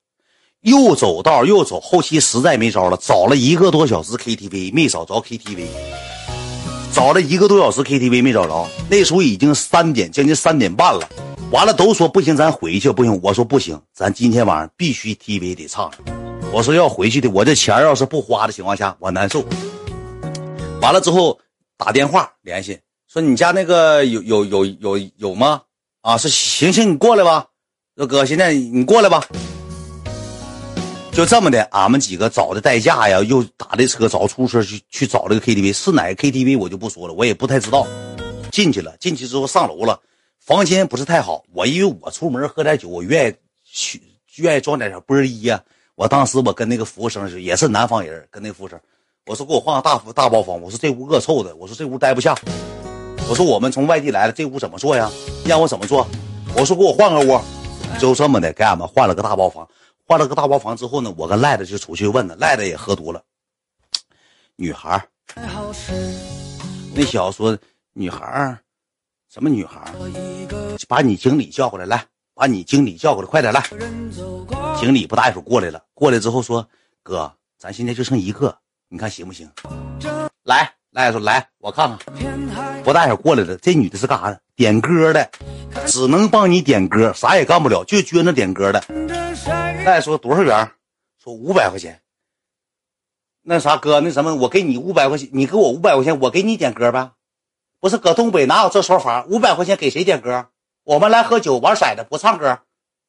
[0.63, 5.65] 又走道又走，后期实在没招了，找了一个多小时 KTV 没找着 KTV。
[6.97, 11.07] 找了一个多小时 KTV 没找着，那时候已经三点，将近三点半了。
[11.51, 13.21] 完了都说不行，咱回去不行。
[13.23, 15.91] 我说不行，咱今天晚上必须 TV 得唱。
[16.51, 19.45] 我说要回去的，我这钱要是不花的情况下，我难受。
[20.81, 21.39] 完了之后
[21.77, 22.81] 打电话联系，
[23.13, 25.61] 说你家那个有有有有有吗？
[26.01, 27.49] 啊，是行行，你过来吧。
[27.95, 29.23] 说哥，现在你过来吧。
[31.17, 37.87] 就这么的，俺们几个找的代驾呀，又打的车找出租车去去找这个 KTV，是哪个 KTV 我就不说了，我也不太知道。
[38.53, 39.99] 进去了，进去之后上楼了，
[40.39, 41.43] 房间不是太好。
[41.55, 44.03] 我因为我出门喝点酒，我愿意去
[44.37, 45.59] 愿意装点小波儿衣呀。
[45.95, 48.79] 我当时我跟那个服务生也是南方人，跟那服务生
[49.25, 50.61] 我说给我换个大大包房。
[50.61, 52.37] 我说这屋恶臭的，我说这屋待不下。
[53.27, 55.11] 我说我们从外地来了，这屋怎么做呀？
[55.47, 56.07] 让我怎么做？
[56.55, 57.41] 我说给我换个屋，
[57.99, 59.67] 就这么的给俺们换了个大包房。
[60.09, 63.21] 换了个大包房之后呢，我跟赖子就出去问了，赖子也喝多了。
[64.55, 65.05] 女孩
[66.95, 67.59] 那小子说
[67.93, 68.57] ：“女孩
[69.29, 69.93] 什么女孩
[70.87, 73.61] 把你经理叫过来，来，把你经理叫过来，快点来。”
[74.79, 76.67] 经理不大一会儿过来了，过来之后说
[77.03, 78.57] ：“哥，咱现在就剩一个，
[78.89, 79.51] 你看行不行？”
[80.45, 81.99] 来，赖子说：“来，我看看。”
[82.85, 84.41] 不大一会儿过来了，这女的是干啥的？
[84.55, 85.29] 点歌的，
[85.87, 88.81] 只能帮你点歌，啥也干不了，就撅着点歌的。
[89.87, 90.73] 再说多少元？
[91.23, 92.03] 说五百块钱。
[93.43, 97.13] 那啥哥，那什么，我给你五百块钱，你给我五百块钱，我给你点歌呗。
[97.79, 99.25] 不是搁东北哪有这说法？
[99.27, 100.49] 五百块钱给谁点歌？
[100.83, 102.63] 我们来喝酒玩骰子，不唱歌，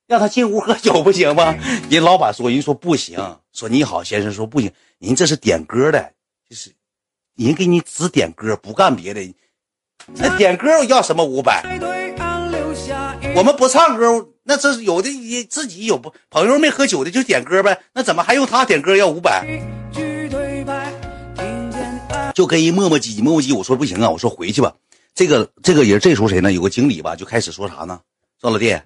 [0.05, 1.55] 让他进屋喝酒不行吗？
[1.89, 3.39] 人老板说，人说不行。
[3.51, 6.13] 说你好，先生说不行，人这是点歌的，
[6.47, 6.71] 就是
[7.33, 9.33] 人给你只点歌，不干别的。
[10.13, 11.63] 那点歌要什么五百？
[13.35, 14.27] 我们不唱歌。
[14.43, 17.77] 那这是有的，也自己有不朋友没喝酒的就点歌呗。
[17.93, 19.45] 那怎么还用他点歌要五百？
[22.33, 23.55] 就跟人磨磨唧唧磨磨唧。
[23.55, 24.73] 我说不行啊，我说回去吧。
[25.13, 26.53] 这个这个人这时候谁呢？
[26.53, 27.99] 有个经理吧，就开始说啥呢？
[28.39, 28.79] 说老弟，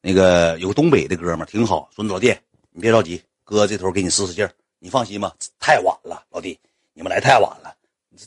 [0.00, 1.90] 那个有个东北的哥们挺好。
[1.94, 2.34] 说老弟，
[2.70, 4.50] 你别着急，哥这头给你使使劲儿。
[4.78, 6.58] 你放心吧，太晚了，老弟，
[6.94, 7.74] 你们来太晚了。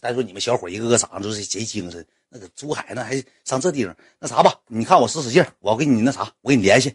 [0.02, 2.06] 再说你们小伙一个个长得都是贼精神。
[2.30, 6.94] 那个珠海那还上这地方，那啥吧，你看我使使劲我给你那啥，我给你联系。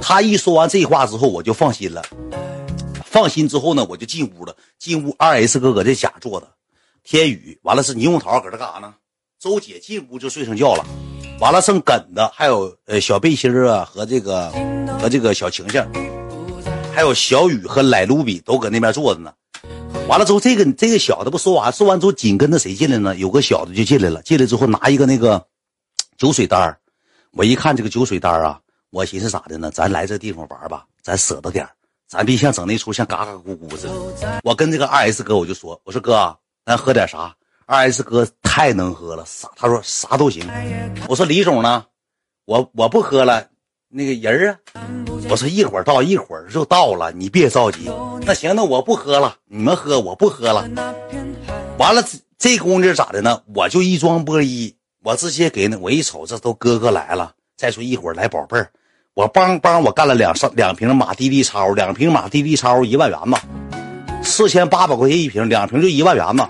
[0.00, 2.02] 他一说完这话之后，我就放心了。
[3.04, 4.54] 放心之后呢，我就进屋了。
[4.78, 6.48] 进屋，二 S 哥搁这家坐着，
[7.02, 8.94] 天宇完了是霓虹桃搁这干啥呢？
[9.40, 10.84] 周姐进屋就睡上觉了。
[11.40, 14.50] 完了剩梗子，还有呃小背心啊和这个
[15.00, 15.84] 和这个小晴晴，
[16.92, 19.32] 还有小雨和莱卢比都搁那边坐着呢。
[20.08, 23.14] 完了之后，这个这个小的不说完，说完之后紧跟着谁进来呢？
[23.16, 24.22] 有个小的就进来了。
[24.22, 25.46] 进来之后拿一个那个
[26.16, 26.74] 酒水单
[27.32, 29.70] 我一看这个酒水单啊，我寻思咋的呢？
[29.70, 31.68] 咱来这地方玩吧，咱舍得点
[32.06, 34.40] 咱别像整那出像嘎嘎咕咕似的。
[34.44, 37.36] 我跟这个二 S 哥我就说，我说哥，咱喝点啥？
[37.66, 39.46] 二 S 哥太能喝了，啥？
[39.56, 40.42] 他说啥都行。
[41.06, 41.84] 我说李总呢？
[42.46, 43.46] 我我不喝了。
[43.90, 44.80] 那个人啊，
[45.30, 47.90] 我说一会儿到，一会儿就到了，你别着急。
[48.22, 50.66] 那行，那我不喝了，你们喝，我不喝了。
[51.76, 53.42] 完了，这这姑娘咋的呢？
[53.54, 57.32] 我就一装波一，我直接给那我一瞅，这都哥哥来了。
[57.58, 58.70] 再说一会儿来宝贝儿，
[59.12, 63.42] 我帮帮我干了两上两瓶马蒂利超，两瓶马蒂利超一万元吧，
[64.22, 66.48] 四千八百块钱一瓶，两瓶就一万元吧。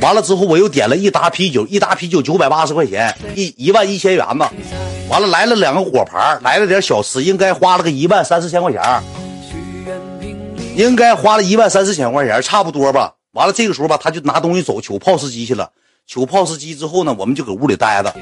[0.00, 4.50] 完了之后，我又点了一打啤酒，一打啤酒九百八十块钱，一一万一千元吧。
[5.08, 8.82] 完了，来了两个果盘，来了点小吃，应该花了个一万三四千块钱，
[10.74, 13.14] 应该花了一万三四千块钱，差不多吧。
[13.32, 15.70] 完了，这个时候吧，他就拿东西走，取 POS 机去了。
[16.06, 18.14] 取 POS 机之后呢，我们就搁屋里待着，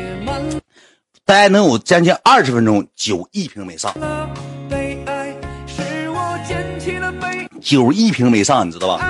[1.25, 3.95] 待能有将近二十分钟，酒一瓶没上，
[7.63, 9.07] 酒一瓶没上，你知道吧？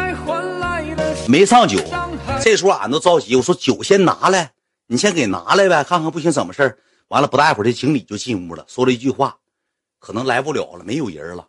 [1.27, 1.79] 没上酒。
[2.41, 4.53] 这时候俺都着急，我说酒先拿来。
[4.87, 6.77] 你先给拿来呗，看看不行怎么事儿。
[7.15, 9.37] 完了不大一会儿，这经理就进屋了，说了一句话，
[10.01, 11.47] 可能来不了了，没有人了。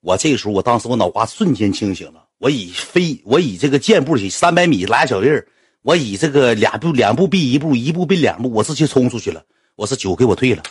[0.00, 5.44] 我这个时候，我当时我脑瓜瞬间清醒了，我以飞，我以这个箭步起三百米拉小印儿，
[5.82, 9.42] 我以这个两步两步并一步，一步并两步，我直接冲出去了。
[9.74, 10.62] 我说酒给我退了，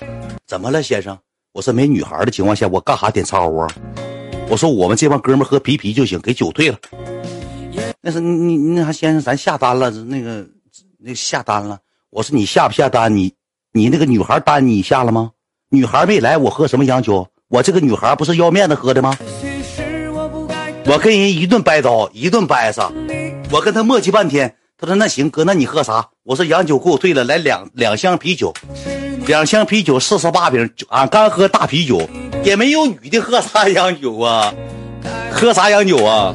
[0.46, 1.20] 怎么了，先生？
[1.52, 3.68] 我说没女孩的情况下，我干啥点叉呼啊？
[4.50, 6.80] 我说我们这帮哥们喝皮皮就行，给酒退了。
[8.00, 10.48] 那是你你那啥先生，咱下单了，那个
[10.98, 11.78] 那下单了。
[12.12, 13.14] 我说你下不下单？
[13.14, 13.34] 你
[13.78, 15.30] 你那个女孩单你下了吗？
[15.70, 17.28] 女孩没来，我喝什么洋酒？
[17.48, 19.16] 我这个女孩不是要面子喝的吗？
[20.88, 22.92] 我跟人一顿掰刀，一顿掰上，
[23.52, 24.56] 我跟他磨叽半天。
[24.80, 26.10] 他说那行哥，那你喝啥？
[26.24, 28.52] 我说洋酒给我退了，来两两箱啤酒。
[29.28, 32.02] 两箱啤酒，四十八瓶，俺刚喝大啤酒，
[32.44, 34.52] 也没有女的喝啥洋酒啊？
[35.32, 36.34] 喝啥洋酒啊？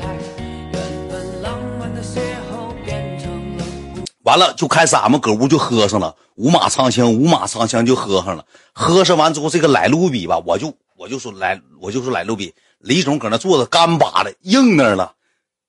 [4.23, 8.45] 完了就开始俺们搁屋就喝上了，五马长枪，五马长枪就喝上了。
[8.73, 15.15] 喝上完之后，这个莱卢比吧，我就我就说来，我就说莱卢比，李总搁那坐着干巴的硬那儿了，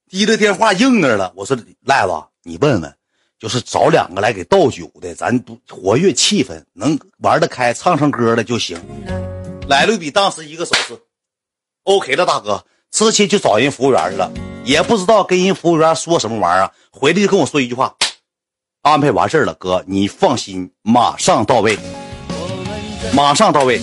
[0.10, 1.34] 提着电话硬那儿了。
[1.36, 2.94] 我说赖子，你问问。
[3.40, 8.80] 就是找两个来给倒酒的，咱不活跃气氛，能玩得开，唱唱歌的就行。
[9.68, 10.98] 来路比当时一个手势
[11.84, 14.32] ，OK 了，大哥，直接就找人服务员去了，
[14.64, 17.94] 也不知道跟人服务员说什么玩意儿，回来就跟我说一句话，
[18.84, 21.80] 安排完事了，哥，你放心，马上到位，
[23.14, 23.80] 马上到位。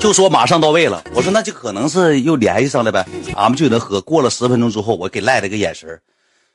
[0.00, 4.00] 就说马上到位了，我说那就可能是又联系上了呗，俺们就能喝。
[4.00, 6.00] 过了十分钟之后，我给赖了个眼神，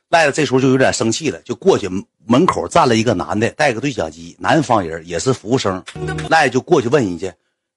[0.08, 1.88] 赖了这时候就有点生气了，就过去
[2.26, 5.80] 门口站了一个男的，带个对讲机，南方人也是服务生，
[6.28, 7.32] 赖就过去问人家，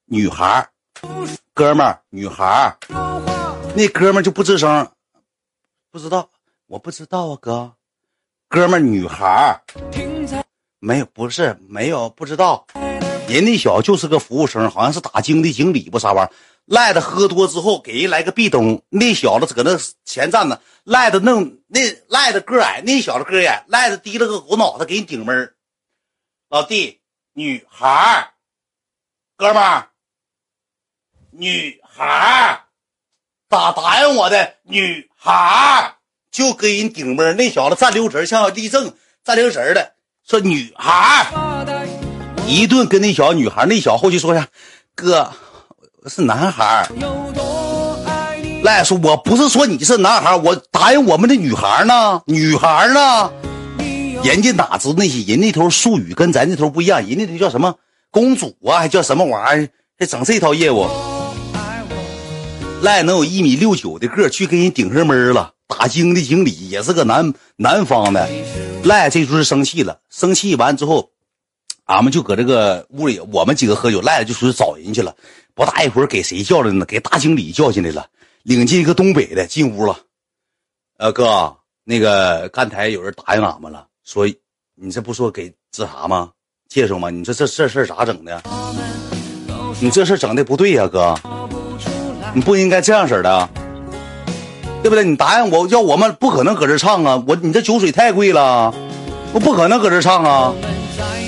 [0.08, 0.68] 女孩
[1.54, 2.76] 哥们儿，女孩
[3.74, 4.92] 那哥们就不吱声，
[5.92, 6.30] 不知道，
[6.68, 7.74] 我不知道啊，哥，
[8.50, 9.62] 哥们，女孩
[10.80, 12.68] 没有，不是没有，不知道。
[13.30, 16.34] 人那小子就是个服务生，好像是打经的经理不啥玩意儿。
[16.66, 20.62] 赖子喝多之后给人来个壁咚，那小子搁那前站着。
[20.84, 21.80] 赖子弄那
[22.10, 25.56] 赖子个矮，那小子个矮，赖子低了个狗脑袋给人顶门
[26.50, 27.00] 老弟，
[27.34, 28.34] 女孩
[29.38, 29.88] 哥们儿，
[31.30, 32.66] 女孩
[33.52, 34.54] 咋答应我的？
[34.64, 35.96] 女孩
[36.32, 38.94] 就给人顶门那小子站溜直像立正
[39.26, 39.92] 站溜直的，
[40.26, 41.28] 说女孩
[42.48, 44.48] 一顿跟那小女孩，那小后期说啥？
[44.96, 45.30] 哥，
[46.08, 46.88] 是男孩。
[48.64, 53.30] 赖说，我不是说你是男孩，我答应我们的女孩呢，女孩呢？
[54.24, 57.76] 人家哪知那些人那头术语跟咱这头不一样，人家那叫什么
[58.12, 59.70] 公主啊，还叫什么玩意儿？
[60.00, 60.88] 还整这套业务？
[62.82, 68.28] 赖能有一米六九的个去跟人顶上门了，打经的经理也是个南南方的。
[68.84, 71.10] 赖这就是生气了，生气完之后。
[71.86, 75.14] 俺们就搁这个屋里，我们几个喝酒，赖就出去找人去了。
[75.54, 76.86] 不大一会儿，给谁叫来呢？
[76.86, 78.08] 给大经理叫进来了，
[78.44, 80.00] 领进一个东北的进屋了。
[80.98, 84.26] 呃，哥，那个刚才有人答应俺们了，说
[84.76, 86.32] 你这不说给这啥吗？
[86.70, 87.10] 介绍吗？
[87.10, 88.42] 你说这这事儿咋整的？
[89.82, 91.14] 你这事儿整的不对呀，哥，
[92.34, 93.50] 你不应该这样式的，
[94.82, 95.04] 对不对？
[95.04, 97.22] 你答应我要我们不可能搁这唱啊！
[97.28, 98.74] 我你这酒水太贵了，
[99.34, 100.54] 我不可能搁这唱啊！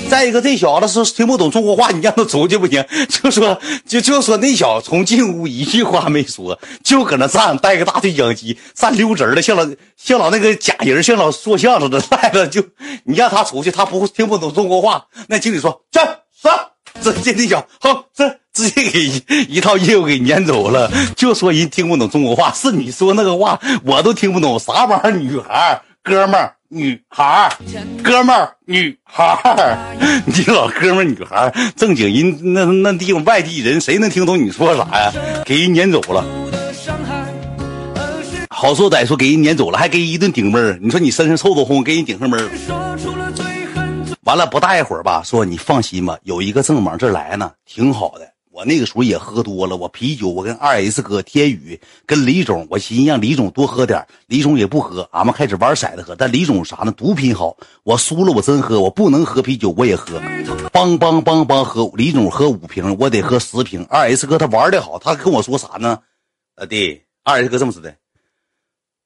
[0.10, 2.86] 再一个，这小子是听不懂中国话，你让他出去不行。
[3.10, 12.00] 就说就就说那小子从进屋一句话没说，就搁那站，带个大对讲机，站溜直的，像老像老那个假人，像老说相声的。
[12.00, 12.64] 带着就
[13.06, 15.06] 你让他出去，他不会听不懂中国话。
[15.28, 16.54] 那经理说去上，
[17.12, 20.90] 直接那小好，这直接给一套业务给撵走了。
[21.18, 25.12] 就说人听不懂中国话，是你说那个话我都听不懂，啥玩意儿？
[25.12, 26.54] 女孩，哥们儿。
[26.76, 27.56] 女孩
[28.02, 29.40] 哥们儿，女孩
[30.26, 35.14] 你老哥们儿，女孩正经人，那那地方外地人，谁能听懂你说啥呀？
[35.46, 36.26] 给人撵走了，
[38.50, 42.40] 好说歹说给人撵走了，还给人一顿顶闷儿你说你身上臭豆烘，给人顶上闷
[44.26, 48.32] 完了不大一会儿吧，说你放心吧，有一个正往这来呢，挺好的。
[48.52, 56.16] 我那个时候也喝多了，我啤酒，我跟二 S 哥、天宇跟李总，我寻思让李总多喝点李总也不喝，俺们开始玩骰子喝。
[56.16, 56.92] 但李总啥呢？
[56.92, 60.20] 毒品好，我输了我真喝，我不能喝啤酒我也喝，
[60.72, 61.92] 梆梆梆梆喝。
[61.96, 63.84] 李总喝五瓶，我得喝十瓶。
[63.90, 66.00] 二 S 哥他玩的好，他跟我说啥呢？
[66.56, 67.96] 老弟，二 S 哥这么说的，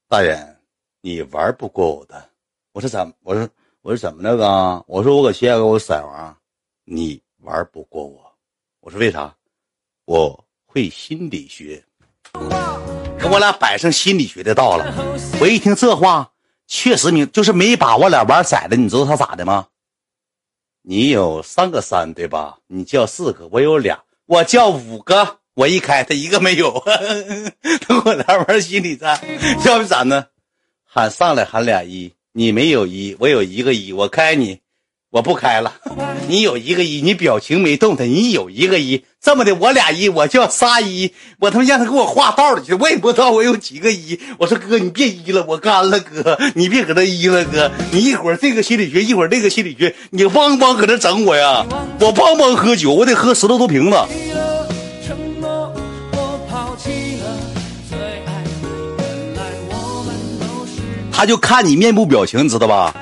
[0.09, 0.57] 大人，
[1.01, 2.21] 你玩不过我的。
[2.73, 3.13] 我说怎？
[3.23, 3.47] 我说
[3.87, 4.83] 我说怎么的哥？
[4.85, 6.37] 我说我搁西安我色王，
[6.83, 8.19] 你玩不过我。
[8.81, 9.33] 我说为啥？
[10.03, 11.81] 我会心理学，
[12.33, 14.93] 跟我俩摆上心理学的道了。
[15.39, 16.29] 我一听这话，
[16.67, 18.75] 确实明就是没把我俩玩色的。
[18.75, 19.65] 你知道他咋的吗？
[20.81, 22.57] 你有三个三对吧？
[22.67, 25.39] 你叫四个，我有俩，我叫五个。
[25.53, 26.77] 我一开，他一个没有。
[27.87, 29.17] 跟我俩玩心理战，
[29.65, 30.27] 要不咋呢？
[30.83, 34.59] 喊上来喊俩一，你没有一，我有一个一，我开你。
[35.09, 35.73] 我不开了，
[36.29, 44.19] 你有一个一，你表情没动弹，你有一个一，这么的，我俩一，我叫仨一，我他妈让他给我画道里去，我也不知道我有几个一。
[44.37, 51.65] 我说哥，你别一了，我干了，哥，你别搁这一了，哥，你一会儿这个心理学，一会儿那个心理学，你汪汪搁这整我呀？
[51.99, 53.97] 我汪汪喝酒，我得喝十多多瓶子。
[61.17, 62.93] 他就看你面部表情，你知道吧？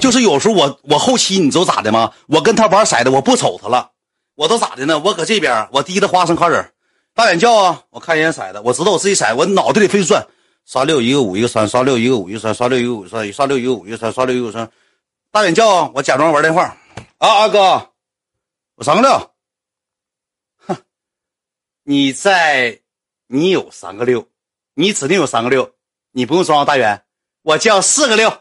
[0.00, 2.12] 就是有时候我我后期你知道咋的吗？
[2.28, 3.90] 我跟他玩骰子，我不瞅他了，
[4.36, 4.96] 我都咋的呢？
[5.00, 6.72] 我搁这边，我提着花生开始
[7.14, 7.82] 大眼叫啊！
[7.90, 10.24] 我看一眼骰子，我知道我自己骰，我脑袋里飞转，
[10.66, 14.70] 刷六一个五一个三，刷六一个五一个三，刷六一个五一个三，刷六一个五一个三，刷六一个五三。
[15.32, 15.90] 大眼叫啊！
[15.96, 16.76] 我假装玩电话
[17.18, 17.90] 啊，阿哥，
[18.76, 19.30] 我三个六。
[20.68, 20.76] 哼，
[21.82, 22.82] 你在，
[23.26, 24.28] 你有三个六，
[24.74, 25.72] 你指定有三个六，
[26.12, 27.02] 你不用装大远，
[27.46, 28.32] 我叫四个六。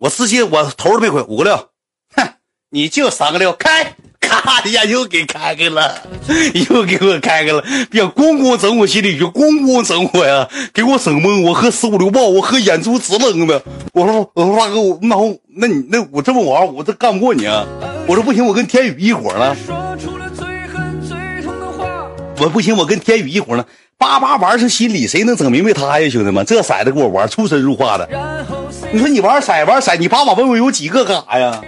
[0.00, 1.70] 我直接我头都没回，五个六，
[2.14, 2.34] 哼，
[2.68, 6.02] 你就三个六，开，咔一下又给开开了，
[6.70, 13.62] 又给我开开了，别咣咣整我心里去，咣咣整我呀，给我整懵，我喝十五六爆，我喝眼珠直愣的，
[13.94, 17.66] 我说我说大哥，我那我那你那我这么玩，我这干不过你啊，
[18.06, 19.56] 我说不行，我跟天宇一伙了，
[22.38, 23.66] 我不行，我跟天宇一伙了，
[23.98, 28.08] 叭叭玩是心理，谁能整明白他呀，兄弟们，这骰子给我玩出神入化的。
[28.92, 31.60] 你说你玩骰玩骰，你爸爸问我有几个干啥呀？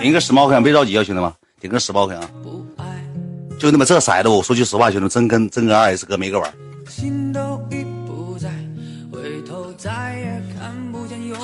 [0.00, 1.30] 顶个十毛钱，别着急啊，兄弟们，
[1.60, 2.24] 点个十毛钱啊！
[3.60, 6.50] 就那么这骰子，我说句实话，兄弟们，真跟真跟二 S 哥没个玩。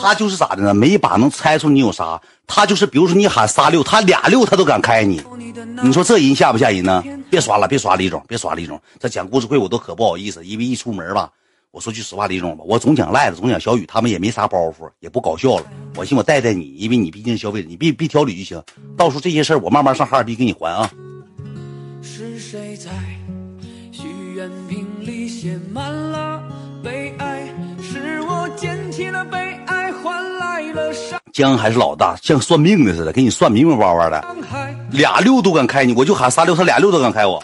[0.01, 0.73] 他就是咋的呢？
[0.73, 2.19] 没一把能猜出你有啥。
[2.47, 5.23] 他就是，比如说你喊仨六，他俩六他都敢开你。
[5.83, 7.05] 你说这人吓不吓人呢？
[7.29, 8.81] 别刷了，别刷李总，别刷李总。
[8.99, 11.31] 这讲故事会我都可不好意思，因为一出门吧，
[11.71, 15.67] 我说句实话，李总吧，我总讲赖子，总讲小雨，他们也没啥包袱，也不搞笑了。
[15.97, 18.63] 我寻我带带你，因为你毕竟消费者，你别别挑理就行。
[18.97, 20.91] 到时候这些事儿我慢慢上哈尔滨给你还啊。
[22.47, 22.91] 是谁在
[23.91, 26.41] 许愿瓶里写满了
[26.81, 27.49] 悲哀？
[27.83, 29.37] 是我捡起了悲
[29.67, 29.93] 哀。
[29.95, 34.25] 换来了伤姜还是老大，像算命的似的，给你算明明白白的。
[34.93, 37.43] 俩六都敢开你，我就喊仨六，他俩六都敢开我。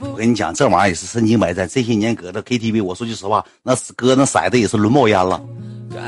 [0.00, 1.68] 我跟你讲，这玩意儿也是身经百战。
[1.68, 5.40] 这些年搁这 KTV，我说句实话，那哥那骰子也是轮冒烟了，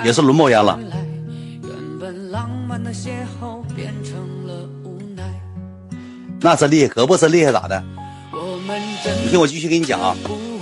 [0.04, 0.76] 也是轮冒烟了。
[6.42, 7.82] 那真厉害，可不真厉害咋的？
[9.22, 10.16] 你听我继续跟你讲啊，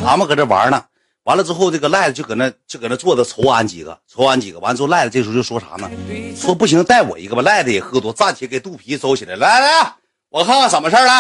[0.04, 0.82] 俺们搁这玩呢。
[1.24, 4.58] 完了之后，这个赖子就搁那就搁那坐着瞅俺几个，瞅俺几个。
[4.60, 5.88] 完了之后，赖子这时候就说啥呢？
[6.34, 7.42] 说不行，带我一个吧。
[7.42, 9.36] 赖子也喝多，站起给肚皮收起来。
[9.36, 9.92] 来来，
[10.30, 11.12] 我看看怎么事儿了。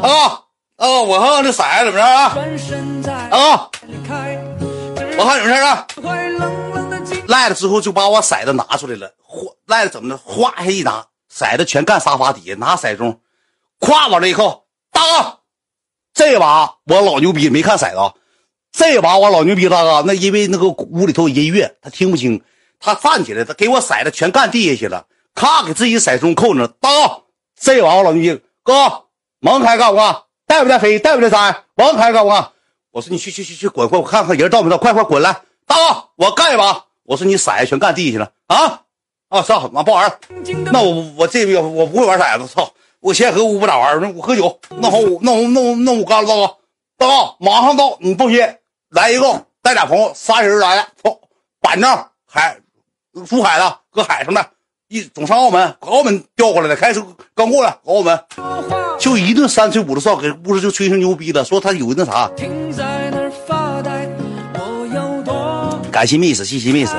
[0.00, 0.40] 啊
[0.76, 2.36] 啊，我看看这色怎么着啊？
[3.30, 3.68] 啊，
[5.18, 5.86] 我看怎么事儿啊？
[7.26, 9.14] 赖了之后就把我骰子拿出来了。
[9.22, 10.16] 哗，赖了怎么的？
[10.16, 13.16] 哗一下一拿，骰子全干沙发底下，拿骰盅，
[13.80, 15.38] 咵往这一扣，大哥，
[16.12, 18.18] 这把我老牛逼，没看骰子。
[18.72, 22.42] 这把我老牛逼，大哥，那因为那个屋里头有音乐，他听不清。
[22.80, 26.68] 他站起来，他给我骰子全干地下去了，咔给自己骰盅扣着。
[26.68, 27.22] 大哥，
[27.58, 29.04] 这把我老牛逼，哥，
[29.40, 30.22] 盲开干不干？
[30.46, 30.98] 带不带飞？
[30.98, 31.64] 带不带三？
[31.76, 32.50] 盲开干不干？
[32.90, 35.32] 我说你去去去去滚，快我看看人到没到，快快滚来！
[35.66, 36.84] 大哥，我干一把。
[37.04, 38.82] 我说你骰子全干地下去了啊
[39.28, 39.42] 啊！
[39.42, 40.18] 操妈不玩了
[40.70, 42.72] 那我我这个我不会玩骰子，操！
[43.00, 44.60] 我先和屋不咋玩那我喝酒。
[44.70, 46.54] 弄好，我那我那我那我干了，大哥，
[46.96, 48.40] 大哥马上到，你放心。
[48.90, 50.88] 来一个，带俩朋友，仨人来了。
[51.02, 51.18] 操，
[51.60, 52.60] 板正海，
[53.26, 54.46] 出海的，搁海上的，
[54.88, 58.24] 一总上澳门，搁澳门调过来的，开车刚过来，澳门，
[59.00, 62.30] 就一顿三吹五的哨，给故事就吹成牛逼了，说他有那啥。
[65.94, 66.90] 感谢 miss，谢谢 miss，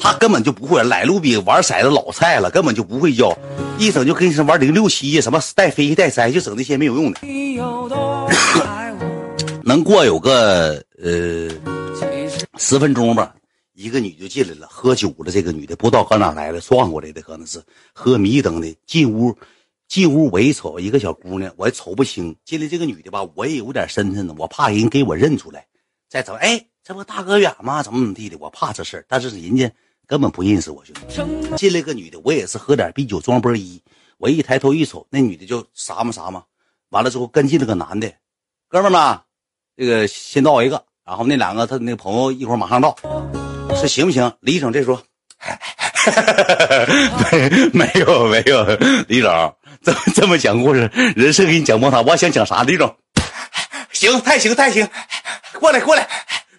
[0.00, 3.36] 他根本就不会，来路比玩骰子老菜了，根本就不会叫，
[3.78, 7.20] 一整就跟你玩零六七呀，什么带飞带塞，就整那些没有用的。
[9.62, 11.50] 能过有个呃
[12.56, 13.34] 十分钟吧，
[13.74, 15.30] 一个女就进来了，喝酒了。
[15.30, 17.60] 这个女的不知道搁哪来的，撞过来的，可能是
[17.92, 18.74] 喝迷瞪的。
[18.86, 19.36] 进屋，
[19.88, 22.34] 进屋我一瞅，一个小姑娘，我也瞅不清。
[22.46, 25.66] 进来这个女的吧，我也有点身份呢，我怕人给我认出来。
[26.08, 27.82] 再走，哎，这不大哥远吗？
[27.82, 28.38] 怎么怎么地的？
[28.40, 29.70] 我怕这事儿，但是人家
[30.06, 31.54] 根本不认识我，兄弟。
[31.54, 33.82] 进来个女的，我也是喝点啤酒装波一。
[34.16, 36.44] 我一抬头一瞅，那女的就啥嘛啥嘛。
[36.88, 38.10] 完了之后跟进了个男的，
[38.68, 39.20] 哥们们，
[39.76, 42.96] 这个先到一个，然后那两个他那个朋友一会儿马上到。
[43.76, 44.32] 说行不行？
[44.40, 44.98] 李总这时候，
[47.30, 48.64] 没没有没有，
[49.08, 49.30] 李总
[49.82, 52.00] 这么这么讲故事，人设给你讲崩塌。
[52.00, 52.62] 我想讲啥？
[52.62, 52.96] 李总，
[53.92, 54.88] 行，太行太行，
[55.60, 56.08] 过来过来，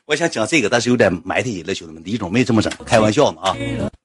[0.09, 2.01] 我想讲这个，但是有点埋汰人了，兄弟们。
[2.03, 3.55] 李总没这么整，开玩笑呢啊。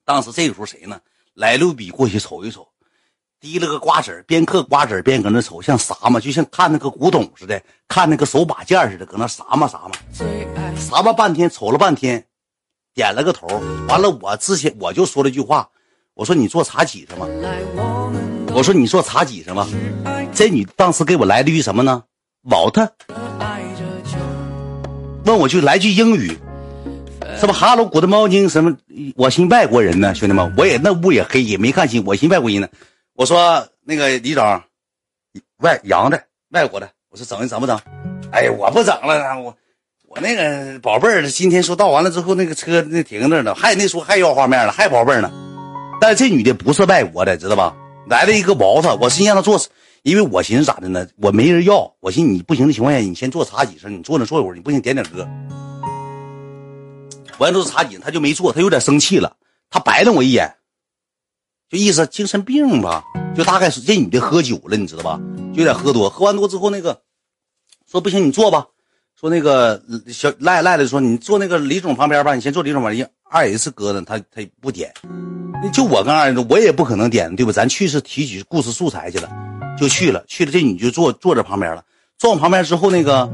[0.05, 1.01] 当时这个时候谁呢？
[1.33, 2.69] 来路比过去瞅一瞅，
[3.41, 6.21] 提了个瓜子边嗑瓜子边搁那瞅，像啥嘛？
[6.21, 9.93] 就像看那个古董似的，看那个手把件似的，搁那啥嘛啥嘛，
[10.77, 12.23] 啥嘛半天，瞅了半天。
[12.93, 13.47] 点了个头，
[13.89, 15.67] 完了，我之前我就说了句话，
[16.13, 17.27] 我说你做茶几上吗？
[18.55, 19.67] 我说你做茶几上吗？
[20.35, 22.05] 这女当时给我来了一句什么呢
[22.43, 22.77] ？What？
[25.25, 26.37] 问我就来句英语，
[27.39, 28.47] 什么 Hello Good morning？
[28.47, 28.77] 什么？
[29.17, 32.69] 我寻外国人呢，兄弟们，我也那屋也黑，也没看清，我寻外国人呢。
[33.15, 34.45] 我说那个李总，
[35.63, 36.91] 外洋的，外国的。
[37.11, 37.79] 我说整的整不整？
[38.33, 39.57] 哎呀，我不整了，我。
[40.07, 45.33] 我那个宝贝儿，今天说到完了之后，那个车那停那呢，还那说还要画面了，还宝贝儿呢。
[46.01, 47.75] 但是这女的不是外国的，知道吧？
[48.09, 49.59] 来了一个毛子，我是让她坐，
[50.05, 51.09] 因为我寻思咋的呢？
[51.17, 55.27] 我没人要，我寻思你不行的情况下，你先坐茶几上，你坐那坐一会儿，你不行点点歌。
[57.39, 59.35] 完了都是茶几，他就没坐，他有点生气了，
[59.71, 60.57] 他白了我一眼，
[61.71, 63.03] 就意思精神病吧，
[63.35, 65.19] 就大概是这女的喝酒了，你知道吧？
[65.55, 67.01] 就有点喝多，喝完多之后那个
[67.91, 68.67] 说不行，你坐吧。
[69.19, 73.11] 说那个小赖赖的说，你坐那个李总旁边吧，你先坐李总旁边。
[73.31, 74.93] 二 S 哥呢，他他不点，
[75.73, 77.53] 就我跟二 S，我也不可能点，对吧？
[77.53, 79.29] 咱去是提取故事素材去了，
[79.79, 81.85] 就去了，去了这女就坐坐这旁边了。
[82.19, 83.31] 坐我旁边之后，那个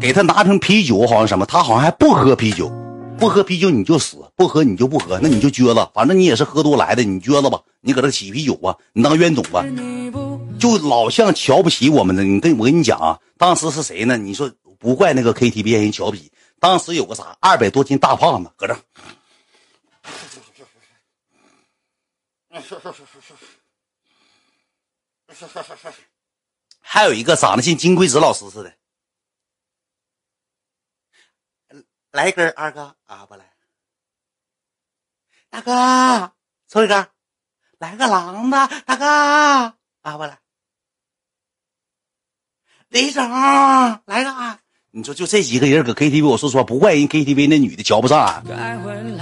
[0.00, 2.70] 给他拿瓶啤酒，好像什么，他好像还不喝啤酒，
[3.18, 9.64] 不喝啤酒你就死，不喝你就不喝，那你就撅了，反正你也是喝多来的，你撅了吧，你搁这起啤酒吧，你当冤种吧，
[10.58, 12.24] 就老像瞧不起我们的。
[12.24, 14.16] 你跟我跟你讲啊，当时是谁呢？
[14.16, 14.50] 你说。
[14.76, 16.30] 不怪那个 KTV 人瞧不起，
[16.60, 18.76] 当时有个啥二百多斤大胖子搁这，
[26.80, 28.76] 还有一个长得像金龟子老师似的，
[32.10, 33.56] 来一根二哥啊不来，
[35.50, 36.34] 大哥
[36.68, 37.10] 抽一根，
[37.78, 39.06] 来个狼的大哥
[40.02, 40.40] 啊不来，
[42.88, 43.28] 李总
[44.06, 44.63] 来个啊。
[44.96, 48.40] 你说就这几个人搁 KTV，我说实话不怪人 KTV 那女的瞧不上俺，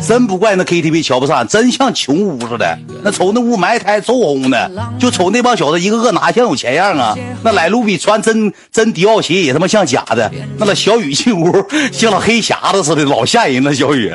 [0.06, 2.78] 真不怪那 KTV 瞧不上俺，真像穷屋似的。
[3.02, 4.70] 那瞅那屋埋汰臭烘的，
[5.00, 7.16] 就瞅那帮小子一个个哪像有钱样啊？
[7.42, 10.30] 那来路比穿真真迪奥鞋也他妈像假的。
[10.58, 11.50] 那老小雨进屋
[11.90, 13.72] 像老黑匣子似的，老吓人了。
[13.72, 14.12] 小雨，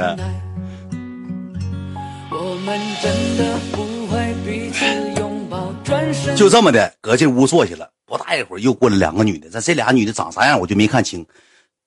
[6.36, 11.26] 就这么的搁这屋坐下了，不大一会儿又过来两个女的，这这俩女的长啥样我就没看清。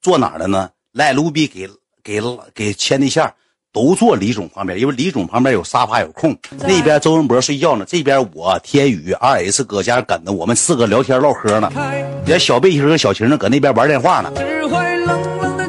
[0.03, 0.71] 坐哪儿了呢？
[0.93, 1.69] 赖卢比给
[2.03, 2.21] 给
[2.55, 3.33] 给牵的线，
[3.73, 6.37] 都坐李总旁边，因为李总旁边有沙发有空。
[6.59, 11.71] 那边周文博睡觉呢，这边我天宇二 S 搁家梗的，我们四个聊天唠嗑呢。
[12.27, 14.33] 连小背心和小晴呢，搁那边玩电话呢。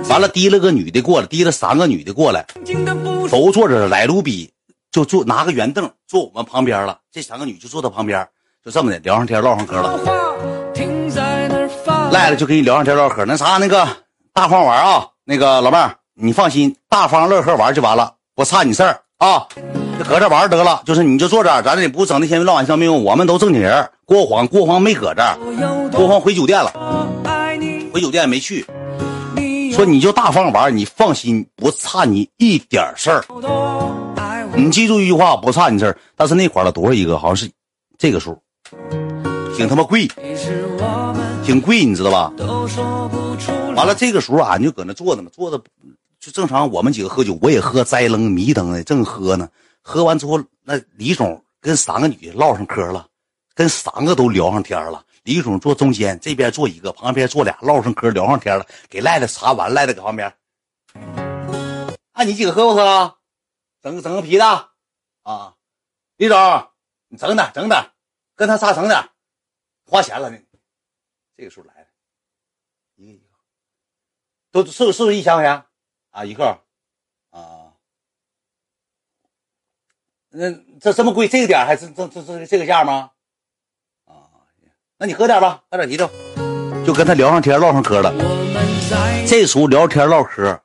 [0.10, 2.46] 完了，提了个女的过来，提了三个女的过来，
[3.30, 3.88] 都坐着。
[3.88, 4.52] 赖卢比
[4.92, 8.28] 就坐拿个圆凳坐我们旁边了，这三个女就坐他旁边，
[8.66, 10.00] 就这么的聊上天唠上嗑了。
[12.12, 13.88] 赖了就跟你聊上天唠嗑，那啥那个。
[14.34, 19.46] 大方玩啊，那个老妹儿，你放心，大方乐呵玩就完了，不差你事儿啊，
[20.00, 20.82] 就搁这玩得了。
[20.86, 23.90] 就是你就坐这儿，咱也不整那些闹玩笑没用，我们都正经人。
[24.06, 25.38] 郭黄，郭黄没搁这，
[25.92, 26.72] 郭黄回酒店了，
[27.94, 28.66] 回酒店没去。
[29.74, 33.26] 说你就大方玩，你放心，不差你一点事儿。
[34.56, 35.98] 你记住一句话，不差你事儿。
[36.16, 37.18] 但是那块了多少一个？
[37.18, 37.52] 好像是
[37.98, 38.38] 这个数，
[39.58, 40.08] 挺他妈贵，
[41.44, 42.32] 挺贵，你知道吧？
[43.76, 45.62] 完了，这个时候俺就搁那坐着嘛，坐着
[46.20, 46.70] 就正常。
[46.72, 49.50] 我们几个喝酒，我也喝栽楞迷瞪的，正喝呢。
[49.82, 53.08] 喝完之后，那李总跟三个女的唠上嗑了，
[53.56, 55.04] 跟三个都聊上天了。
[55.24, 58.66] 李总坐中间，这边坐一个，旁边坐俩，唠上嗑聊上天了。
[58.90, 60.32] 给赖子查完，赖子搁旁边。
[62.12, 63.16] 啊，你几个喝不喝？
[63.82, 64.46] 整整个啤的
[65.24, 65.54] 啊，
[66.18, 66.38] 李总，
[67.08, 67.84] 你整点整点，
[68.36, 69.04] 跟他仨整点，
[69.88, 70.38] 花钱了呢。
[71.42, 71.88] 这个时候来了，
[72.98, 73.24] 一个一个。
[74.52, 75.64] 都是是不是一千块钱
[76.12, 76.24] 啊？
[76.24, 76.56] 一个，
[77.32, 77.74] 啊，
[80.30, 83.10] 那这这么贵，这个点还是这这这这个价吗？
[84.06, 84.30] 啊，
[85.00, 86.08] 那你喝点吧，喝点啤酒，
[86.86, 88.14] 就跟他聊上天唠上嗑了。
[89.28, 90.62] 这时候聊天唠嗑，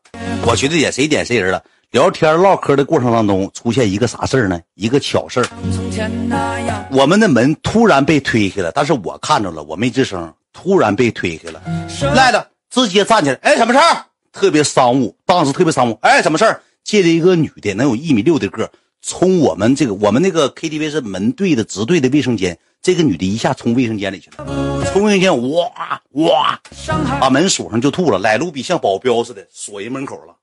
[0.47, 1.65] 我觉得也谁点谁人了。
[1.93, 4.61] 聊天唠嗑的过程当中，出现一个啥事儿呢？
[4.75, 5.47] 一个巧事儿。
[6.91, 10.36] 我们的门突然被推开了，但是我看着了，我没吱声。
[10.57, 11.63] 突然被推开了，
[12.15, 13.37] 赖子，直接站起来。
[13.43, 14.07] 哎，什么事儿？
[14.33, 15.99] 特别商务，当时特别商务。
[16.01, 16.63] 哎，什么事儿？
[16.83, 22.59] 进来一个女的，能有一米六的个，冲我们这个我们那个 KTV 是门对的直对的卫生间。
[22.81, 26.59] 这个女的一下冲卫生间里去了，冲卫生间，哇哇，
[27.21, 28.19] 把门锁上就吐了。
[28.19, 30.35] 来路比像保镖似的，锁人门口了，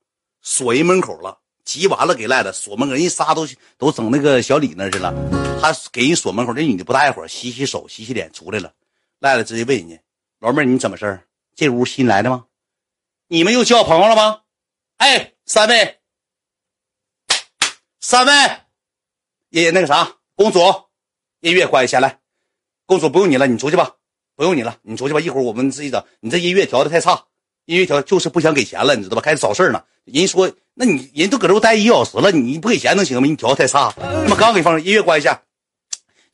[0.44, 1.40] 锁人门口了。
[1.66, 3.48] 急完了给赖了，锁门口，人仨都
[3.78, 5.12] 都整那个小李那去了。
[5.60, 8.70] 他给人锁门口，这女的不大一会儿洗洗手、洗洗脸出来了。
[9.24, 9.98] 赖了直接问人家
[10.42, 11.26] ：“老妹，你怎么事儿？
[11.56, 12.44] 这屋新来的吗？
[13.30, 14.42] 你们又交朋友了吗？”
[15.00, 16.02] 哎，三位，
[18.02, 18.34] 三位，
[19.48, 20.60] 爷爷那个啥，公主，
[21.40, 22.20] 音乐关一下来。
[22.86, 23.96] 公主不用你了，你出去吧，
[24.36, 25.22] 不用你了，你出去吧。
[25.22, 26.04] 一会儿我们自己整。
[26.20, 27.28] 你这音乐调的太差，
[27.64, 29.22] 音乐调就是不想给钱了，你知道吧？
[29.22, 29.86] 开始找事儿呢。
[30.04, 30.54] 人说。
[30.74, 33.28] 那你人都搁这待一小时了，你不给钱能行吗？
[33.28, 33.90] 你调的太差。
[33.92, 35.44] 他妈刚给放音乐关一下。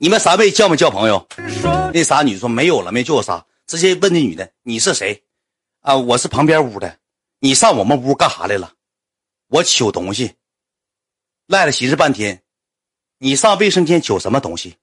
[0.02, 1.28] 你们三位叫没叫朋友？
[1.93, 3.45] 那仨女说没有了，没叫我仨。
[3.68, 5.22] 直接问那女的你是谁？
[5.82, 6.95] 啊，我是旁边屋的。
[7.41, 8.72] 你上我们屋干啥来了？
[9.50, 10.32] 我取东西。
[11.47, 12.41] 赖了寻思半天，
[13.18, 14.78] 你上卫生间取什么东西？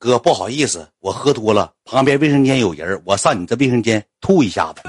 [0.00, 4.82] 哥不好意思，我喝多了，旁边卫生间有人，我上你这卫生间吐一下子。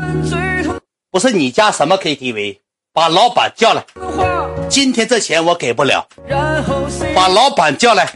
[1.12, 2.62] 不是你家什么 KTV？
[2.92, 3.86] 把老板叫来，
[4.68, 6.08] 今天这钱我给不了。
[7.14, 8.12] 把老板叫来，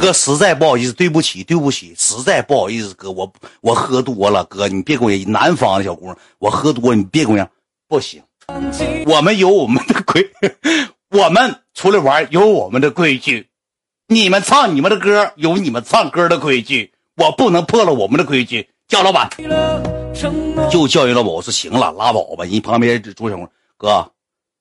[0.00, 3.30] 哥实在不好意思，对不起，对不起，实在不好意思，哥我
[3.60, 7.48] 我喝多了，哥你别跟我南方的小姑娘，我喝多你别跟我
[7.88, 8.22] 不行，
[9.06, 10.30] 我们有我们的规，
[11.10, 13.48] 我们出来玩有我们的规矩，
[14.06, 19.28] 你们唱你们的歌有你们唱歌的规矩，我不能破了我们的规矩，叫老板。
[20.70, 22.44] 就教育了我，我说行了，拉倒吧。
[22.44, 24.12] 人旁边朱小红哥，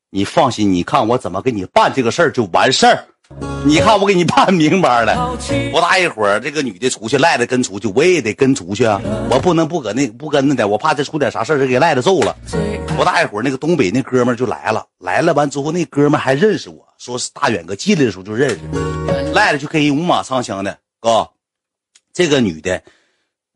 [0.09, 3.05] 你放心，你看我怎么给你办这个事儿就完事儿。
[3.65, 5.37] 你看我给你办明白了。
[5.71, 9.01] 不大一会儿，这个女的出去，赖的跟出去，我也得跟出去啊。
[9.29, 12.35] 我不能不搁那不跟着的，我怕再出点啥事儿，给赖的揍了。
[12.95, 18.57] 不大一会儿，那个东北那哥们就来了，来了完之后，那哥们还认识我，说是大远哥进来的时候就认识，
[19.33, 20.77] 赖的就跟人五马长枪的。
[20.99, 21.29] 哥，
[22.13, 22.81] 这个女的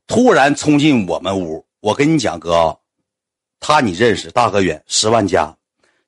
[0.05, 1.65] 突然冲进我们屋。
[1.79, 2.77] 我跟你讲，哥，
[3.59, 4.29] 他你认识？
[4.29, 5.55] 大哥远十万加，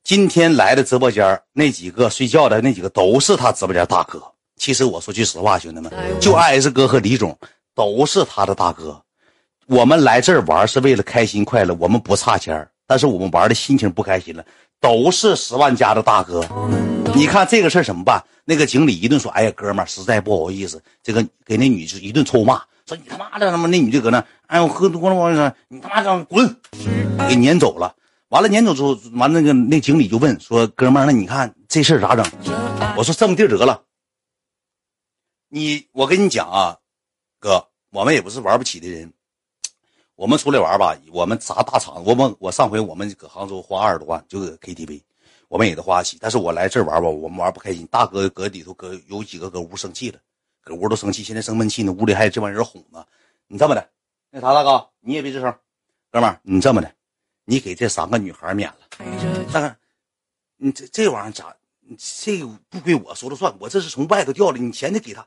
[0.04, 4.22] 今天来的直播间那几个睡觉的那几个都是他直播间大哥。
[4.58, 5.90] 其实我说句实话，兄弟们，
[6.20, 7.38] 就 S 哥和李总
[7.74, 9.02] 都是他的大哥。
[9.66, 14.44] 我们来这儿玩是为了开心快乐，我们不差钱但是我们玩的心情不开心了，
[14.82, 16.46] 都是十万加的大哥。
[17.16, 18.22] 你看这个事儿怎么办？
[18.44, 26.58] 那个经理一顿说：“哎呀，哥们儿，实在不好意思，这个给那女就一顿臭骂。”说你他妈的他妈那女的搁那，哎我喝多了我说你他妈的滚，
[27.30, 27.96] 给撵走了。
[28.34, 32.26] 完了撵走之后，完那个那经理就问说哥们儿，那你看这事儿咋整？
[32.98, 33.86] 我说这么地得了。
[35.50, 36.80] 你我跟你讲啊，
[37.40, 39.14] 哥，我们也不是玩不起的人，
[40.16, 42.04] 我们出来玩吧，我们砸大场。
[42.04, 45.04] 我们我上回我们搁杭州花二十多万就搁 KTV，
[45.48, 46.18] 我们也得花得起。
[46.20, 47.86] 但是我来这玩吧，我们玩不开心。
[47.92, 50.18] 大哥搁里头搁有几个搁屋生气了。
[50.64, 53.06] 搁屋都生气，现在生闷气呢，屋里还有这帮人哄呢。
[53.46, 53.90] 你这么的，
[54.32, 55.56] 那啥，大哥，你也别吱声，
[56.10, 56.92] 哥们儿，你这么的，
[57.46, 58.78] 你给这三个女孩免了。
[59.52, 59.76] 大哥，
[60.58, 61.54] 你这这玩意儿咋？
[61.98, 65.26] 这个不归我说了算，我这是从外头调的，你钱得给他。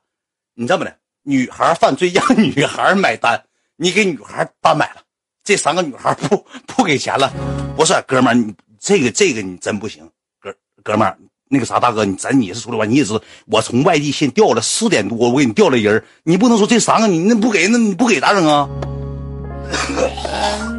[0.55, 3.45] 你这么的，女孩犯罪让女孩买单，
[3.77, 5.03] 你给女孩单买了，
[5.45, 7.31] 这三个女孩不不给钱了。
[7.77, 10.11] 不是，哥们儿，你这个这个你真不行，
[10.41, 11.19] 哥哥们儿。
[11.49, 18.69] 那个啥，大哥，你咱你是出来玩，你也知道，我从外地先调了四点多，我给你调了人，你不能说这三个你那不给，那你不给咋整啊？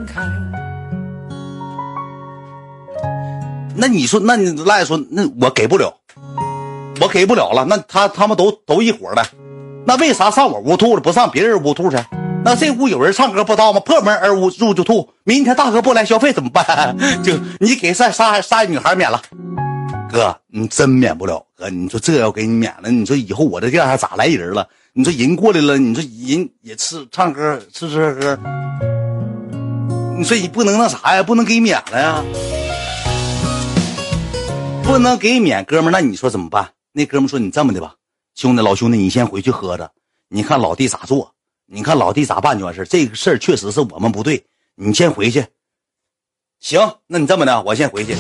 [3.80, 5.94] 那你说，那你赖说，那我给不了，
[7.00, 7.64] 我给不了了。
[7.66, 9.24] 那他他们都都一伙的，
[9.86, 11.98] 那为啥上我屋吐了，不上别人屋吐去？
[12.44, 13.80] 那这屋有人唱歌不到吗？
[13.82, 15.10] 破门而入入就吐。
[15.24, 16.98] 明天大哥不来消费怎么办？
[17.24, 19.22] 就你给三仨仨女孩免了。
[20.12, 21.46] 哥，你真免不了。
[21.56, 24.68] 哥，你说这要给你免了，你说以后我这店还咋来人了？
[24.94, 28.40] 你说人过来了，你说人也吃唱歌吃吃喝喝，
[30.18, 31.22] 你说你不能那啥呀？
[31.22, 32.24] 不能给免了呀？
[34.88, 36.74] 不能给免，哥们那你说怎么办？
[36.94, 37.96] 那哥们说你这么的吧，
[38.36, 39.92] 兄弟老兄弟，你先回去喝着，
[40.30, 41.36] 你看老弟咋做，
[41.66, 45.46] 你看老弟咋办就完事这个事儿确实是我们不对，你先回去。
[46.60, 48.16] 行，那你这么的，我先回去。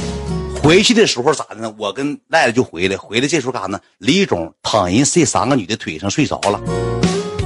[0.61, 1.73] 回去的时候咋的呢？
[1.77, 3.79] 我跟赖赖就回来，回来这时候干啥呢？
[3.97, 6.61] 李总躺人这三个女的腿上睡着了。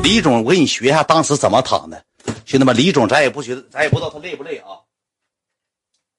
[0.01, 2.03] 李总，我给你学一下当时怎么躺的，
[2.43, 4.82] 兄弟们，李总咱也不觉得，咱也不知道他累不累啊。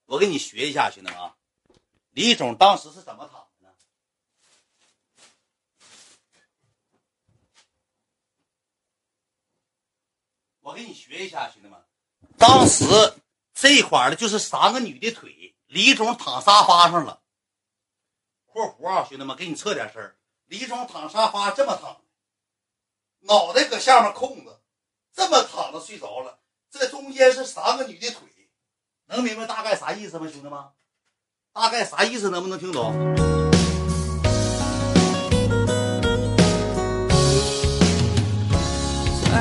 [0.06, 1.31] 我给你学一下，兄弟们啊，
[2.12, 3.74] 李总当时是怎么躺的呢？
[10.60, 11.82] 我给你学一下，兄弟们，
[12.36, 12.84] 当时
[13.54, 17.22] 这块的就是三个女的腿，李总躺沙发上了。
[18.44, 20.18] 括弧啊，兄弟们，给你测点事儿。
[20.44, 22.04] 李总躺沙发这么躺，
[23.20, 24.62] 脑袋搁下面空着，
[25.14, 26.40] 这么躺着睡着了。
[26.68, 28.50] 这中间是三个女的腿，
[29.06, 30.72] 能明白大概啥意思吗，兄弟们？
[31.54, 32.30] 大概啥意思？
[32.30, 32.94] 能不能听懂？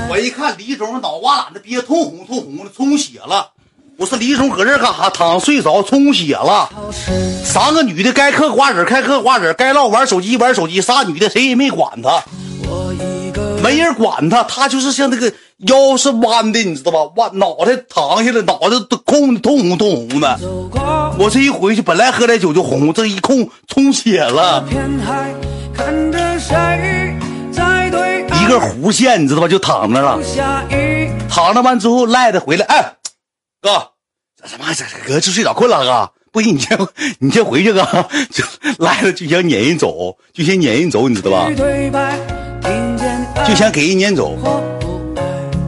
[0.10, 3.52] 我一看李总脑瓜子憋通红通红的，充血了。
[3.96, 5.10] 我说李总搁这干啥？
[5.10, 6.70] 躺睡着，充血了。
[7.46, 10.82] 三个女的该嗑瓜子开嗑瓜子，该唠玩手机玩手机。
[10.82, 12.22] 仨女的谁也没管他，
[13.64, 15.32] 没人管他，他就是像那个
[15.68, 17.12] 腰是弯的，你知道吧？
[17.16, 20.40] 弯脑袋躺下来，脑袋都空通红通红的。
[21.20, 24.66] 我这一回去，本来喝点酒就红，这一空充血了。
[28.42, 29.48] 一个弧线，你知道吧？
[29.48, 30.20] 就躺那了。
[31.30, 32.96] 躺那完之后，赖的回来，哎，
[33.62, 33.90] 哥，
[34.42, 34.74] 这他妈？
[34.74, 36.78] 这哥就睡着困了，哥，不行，你先
[37.20, 37.86] 你先回去，哥。
[38.32, 38.44] 就
[38.80, 41.52] 赖的就想撵人走，就想撵人走，你知道吧？
[43.48, 44.36] 就想给人撵走。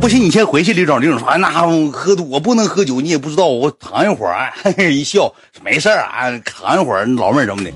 [0.03, 0.73] 不行，你先回去。
[0.73, 1.49] 李总，李总说，哎，那
[1.89, 4.51] 喝我不能喝酒，你也不知道，我躺一会儿。
[4.91, 5.33] 一笑，
[5.63, 7.71] 没事儿啊，躺一会儿，老妹儿什么的？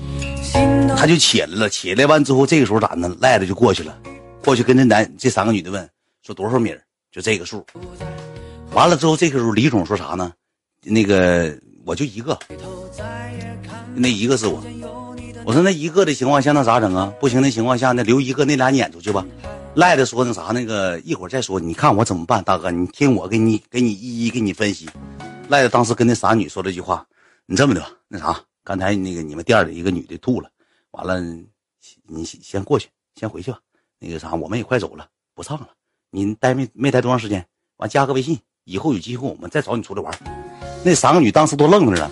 [0.94, 3.10] 他就起来了，起来完之后，这个时候咋呢？
[3.18, 3.96] 赖着就过去了。
[4.44, 5.88] 过去跟这男这三个女的问
[6.22, 6.70] 说多少米
[7.10, 7.64] 就这个数。
[8.74, 10.30] 完了之后，这个时候李总说啥呢？
[10.82, 12.38] 那个我就一个，
[13.94, 14.62] 那一个是我。
[15.46, 17.10] 我说那一个的情况下那咋整啊？
[17.18, 19.24] 不行的情况下那留一个，那俩撵出去吧。
[19.74, 24.88] 赖的说那啥那个一会儿再说，你看我怎么办，大哥，你听我给你给你一一给你分析。
[25.48, 27.06] 赖的当时跟那仨女说了句话，
[27.46, 30.50] 你这么的吧，那啥，刚才那个你们店里一个女的吐了，
[30.90, 31.20] 完了
[32.02, 33.60] 你先过去，先回去吧。
[34.00, 35.68] 那个啥，我们也快走了，不唱了。
[36.10, 37.46] 你待没没待多长时间？
[37.76, 40.12] 完加个微信，以后有机会我们再找你出来玩。
[40.84, 42.10] 那三个女当时都愣着了，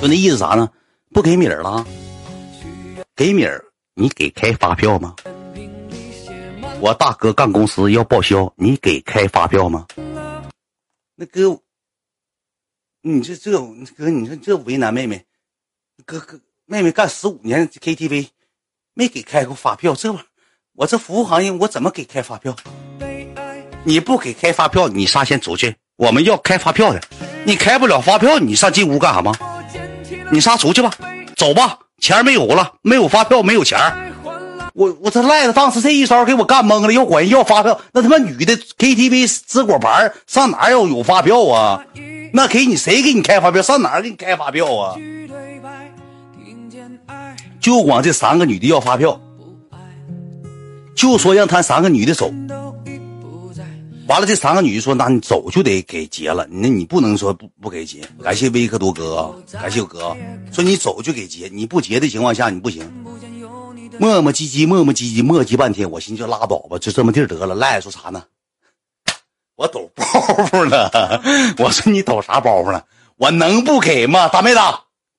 [0.00, 0.68] 就那意思啥呢？
[1.12, 1.86] 不给米儿了？
[3.14, 3.62] 给米儿，
[3.94, 5.14] 你给开发票吗？
[6.78, 9.86] 我大哥干公司要报销，你给开发票吗？
[11.14, 11.58] 那哥，
[13.00, 13.50] 你这这
[13.96, 15.24] 哥，你说这为难妹妹？
[16.04, 18.28] 哥哥，妹妹干十五年 KTV，
[18.92, 20.22] 没给开过发票，这玩。
[20.74, 22.54] 我这服务行业，我怎么给开发票？
[23.84, 25.74] 你不给开发票，你仨先出去。
[25.96, 27.00] 我们要开发票的，
[27.46, 29.32] 你开不了发票，你上进屋干啥吗？
[30.30, 30.90] 你仨出去吧，
[31.36, 31.78] 走吧。
[31.98, 33.78] 钱没有了，没有发票，没有钱
[34.76, 41.82] 我我这赖子当时这一招给我干懵了，要管人要发票，那他妈女的 KTV 支果盘上哪要有发票啊？
[42.34, 43.62] 那给你谁给你开发票？
[43.62, 44.94] 上哪给你开发票啊？
[47.58, 49.18] 就管这三个女的要发票。
[50.94, 52.32] 就说让他三个女的走，
[54.08, 60.16] 完了这三个女的说：“那你走就得给结了，那你不能说不不给结。”感谢威克多哥，感谢我哥
[60.50, 62.90] 说你走就给结，你不结的情况下你不行。
[63.98, 67.54] 磨磨唧唧，磨磨唧唧，磨叽半天，我寻思就拉倒吧，就这么地得了。
[67.54, 68.24] 赖说啥呢？
[69.54, 71.22] 我抖包袱了。
[71.58, 72.84] 我说你抖啥包袱了？
[73.16, 74.28] 我能不给吗？
[74.28, 74.60] 大妹子，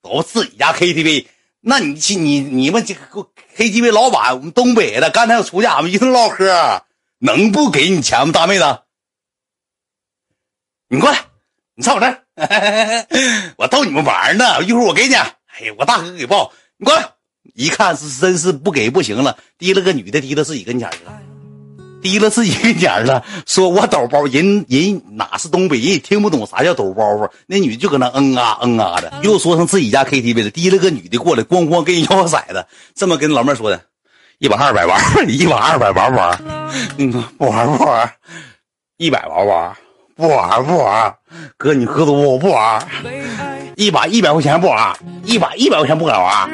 [0.02, 1.26] 都自己家 KTV。
[1.60, 6.84] 那你去你你们这个 KTV 老板，我们东北的，刚才我出去，俺们一顿唠嗑，
[7.18, 8.32] 能不给你钱吗？
[8.32, 8.82] 大妹子，
[10.88, 11.18] 你过来，
[11.74, 12.22] 你上我这儿，
[13.58, 14.62] 我逗你们玩呢。
[14.62, 17.10] 一会儿我给你，哎，我大哥给报，你过来，
[17.54, 21.12] 一看是真是不给不行了，提了个女的，提到自己跟前了。
[22.00, 27.28] 提了自己跟前了，说我抖包，人人哪是东北人，也听不懂啥叫抖包袱。
[27.46, 30.50] 那女的就搁那嗯啊嗯啊的，又说成自己家 KTV 了。
[30.50, 33.80] 提了个女的过来，咣咣跟人要个色子，这么跟老妹说的，
[34.38, 36.40] 一百二百玩，一百二百玩不玩？
[36.98, 38.12] 嗯，不玩不玩，
[38.96, 39.76] 一百玩不玩？
[40.14, 41.14] 不玩不玩，
[41.56, 42.84] 哥你喝多我不玩，
[43.76, 46.50] 一把一百块钱不玩，一把一百块钱不敢玩。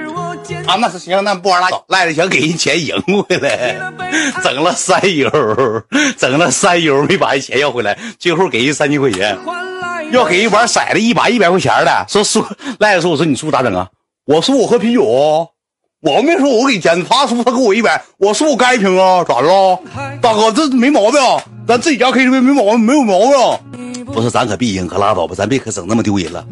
[0.66, 1.84] 啊，那是行，那不玩拉倒。
[1.88, 3.76] 赖着想给人钱赢回来，
[4.42, 5.30] 整了三油，
[6.18, 7.98] 整了三油，没把人钱要回来。
[8.18, 9.36] 最后给人三千块钱，
[10.12, 12.04] 要给人玩骰子一把一百块钱的。
[12.08, 12.44] 说输
[12.78, 13.88] 赖着说，我说你输咋整啊？
[14.26, 15.02] 我输我喝啤酒，
[16.00, 19.24] 我没说我给钱，他输他给我一百，我输我干一瓶啊？
[19.24, 19.78] 咋的了？
[20.20, 21.20] 大哥这没毛病，
[21.66, 24.04] 咱自己家 KTV 没毛病，没有毛病。
[24.06, 26.44] 不是咱可必赢，可拉倒吧，咱别可整那么丢人了。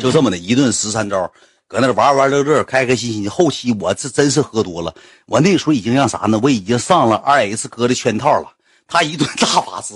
[0.00, 1.30] 就这么的一顿十三招。
[1.68, 3.28] 搁那玩玩乐乐，开开心心。
[3.28, 4.94] 后期我这真是喝多了，
[5.26, 6.40] 我那时候已经让啥呢？
[6.42, 8.56] 我已经上了二 S 哥的圈套了。
[8.86, 9.94] 他一顿大法师，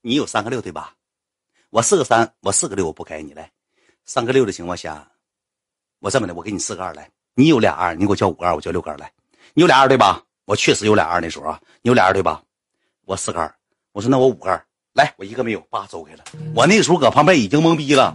[0.00, 0.94] 你有三个六对吧？
[1.70, 3.50] 我四个三，我四个六，我不改你来。
[4.04, 5.10] 三个六的情况下，
[5.98, 7.10] 我这么的，我给你四个二来。
[7.34, 9.12] 你有俩二，你给我叫五个二，我叫六个二来。
[9.54, 10.22] 你有俩二对吧？
[10.44, 12.40] 我确实有俩二那时候啊，你有俩二对吧？
[13.06, 13.52] 我四个二，
[13.90, 14.64] 我说那我五个二
[14.98, 16.24] 来，我一个没有，爸走开了。
[16.56, 18.12] 我那时候搁旁边已经懵逼了，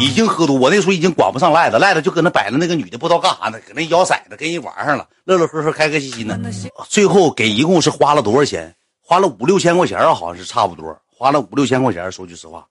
[0.00, 6.36] 已经喝多，我那时候已经管不上赖子，赖子就搁那摆着那个女的不知道干啥呢，搁那摇骰子跟人玩上了，乐乐呵呵，开开心心的。
[6.88, 8.74] 最后给一共是花了多少钱？
[9.00, 12.10] 花了五六千块钱，好像是差不多，花了五六千块钱。
[12.10, 12.66] 说句实话，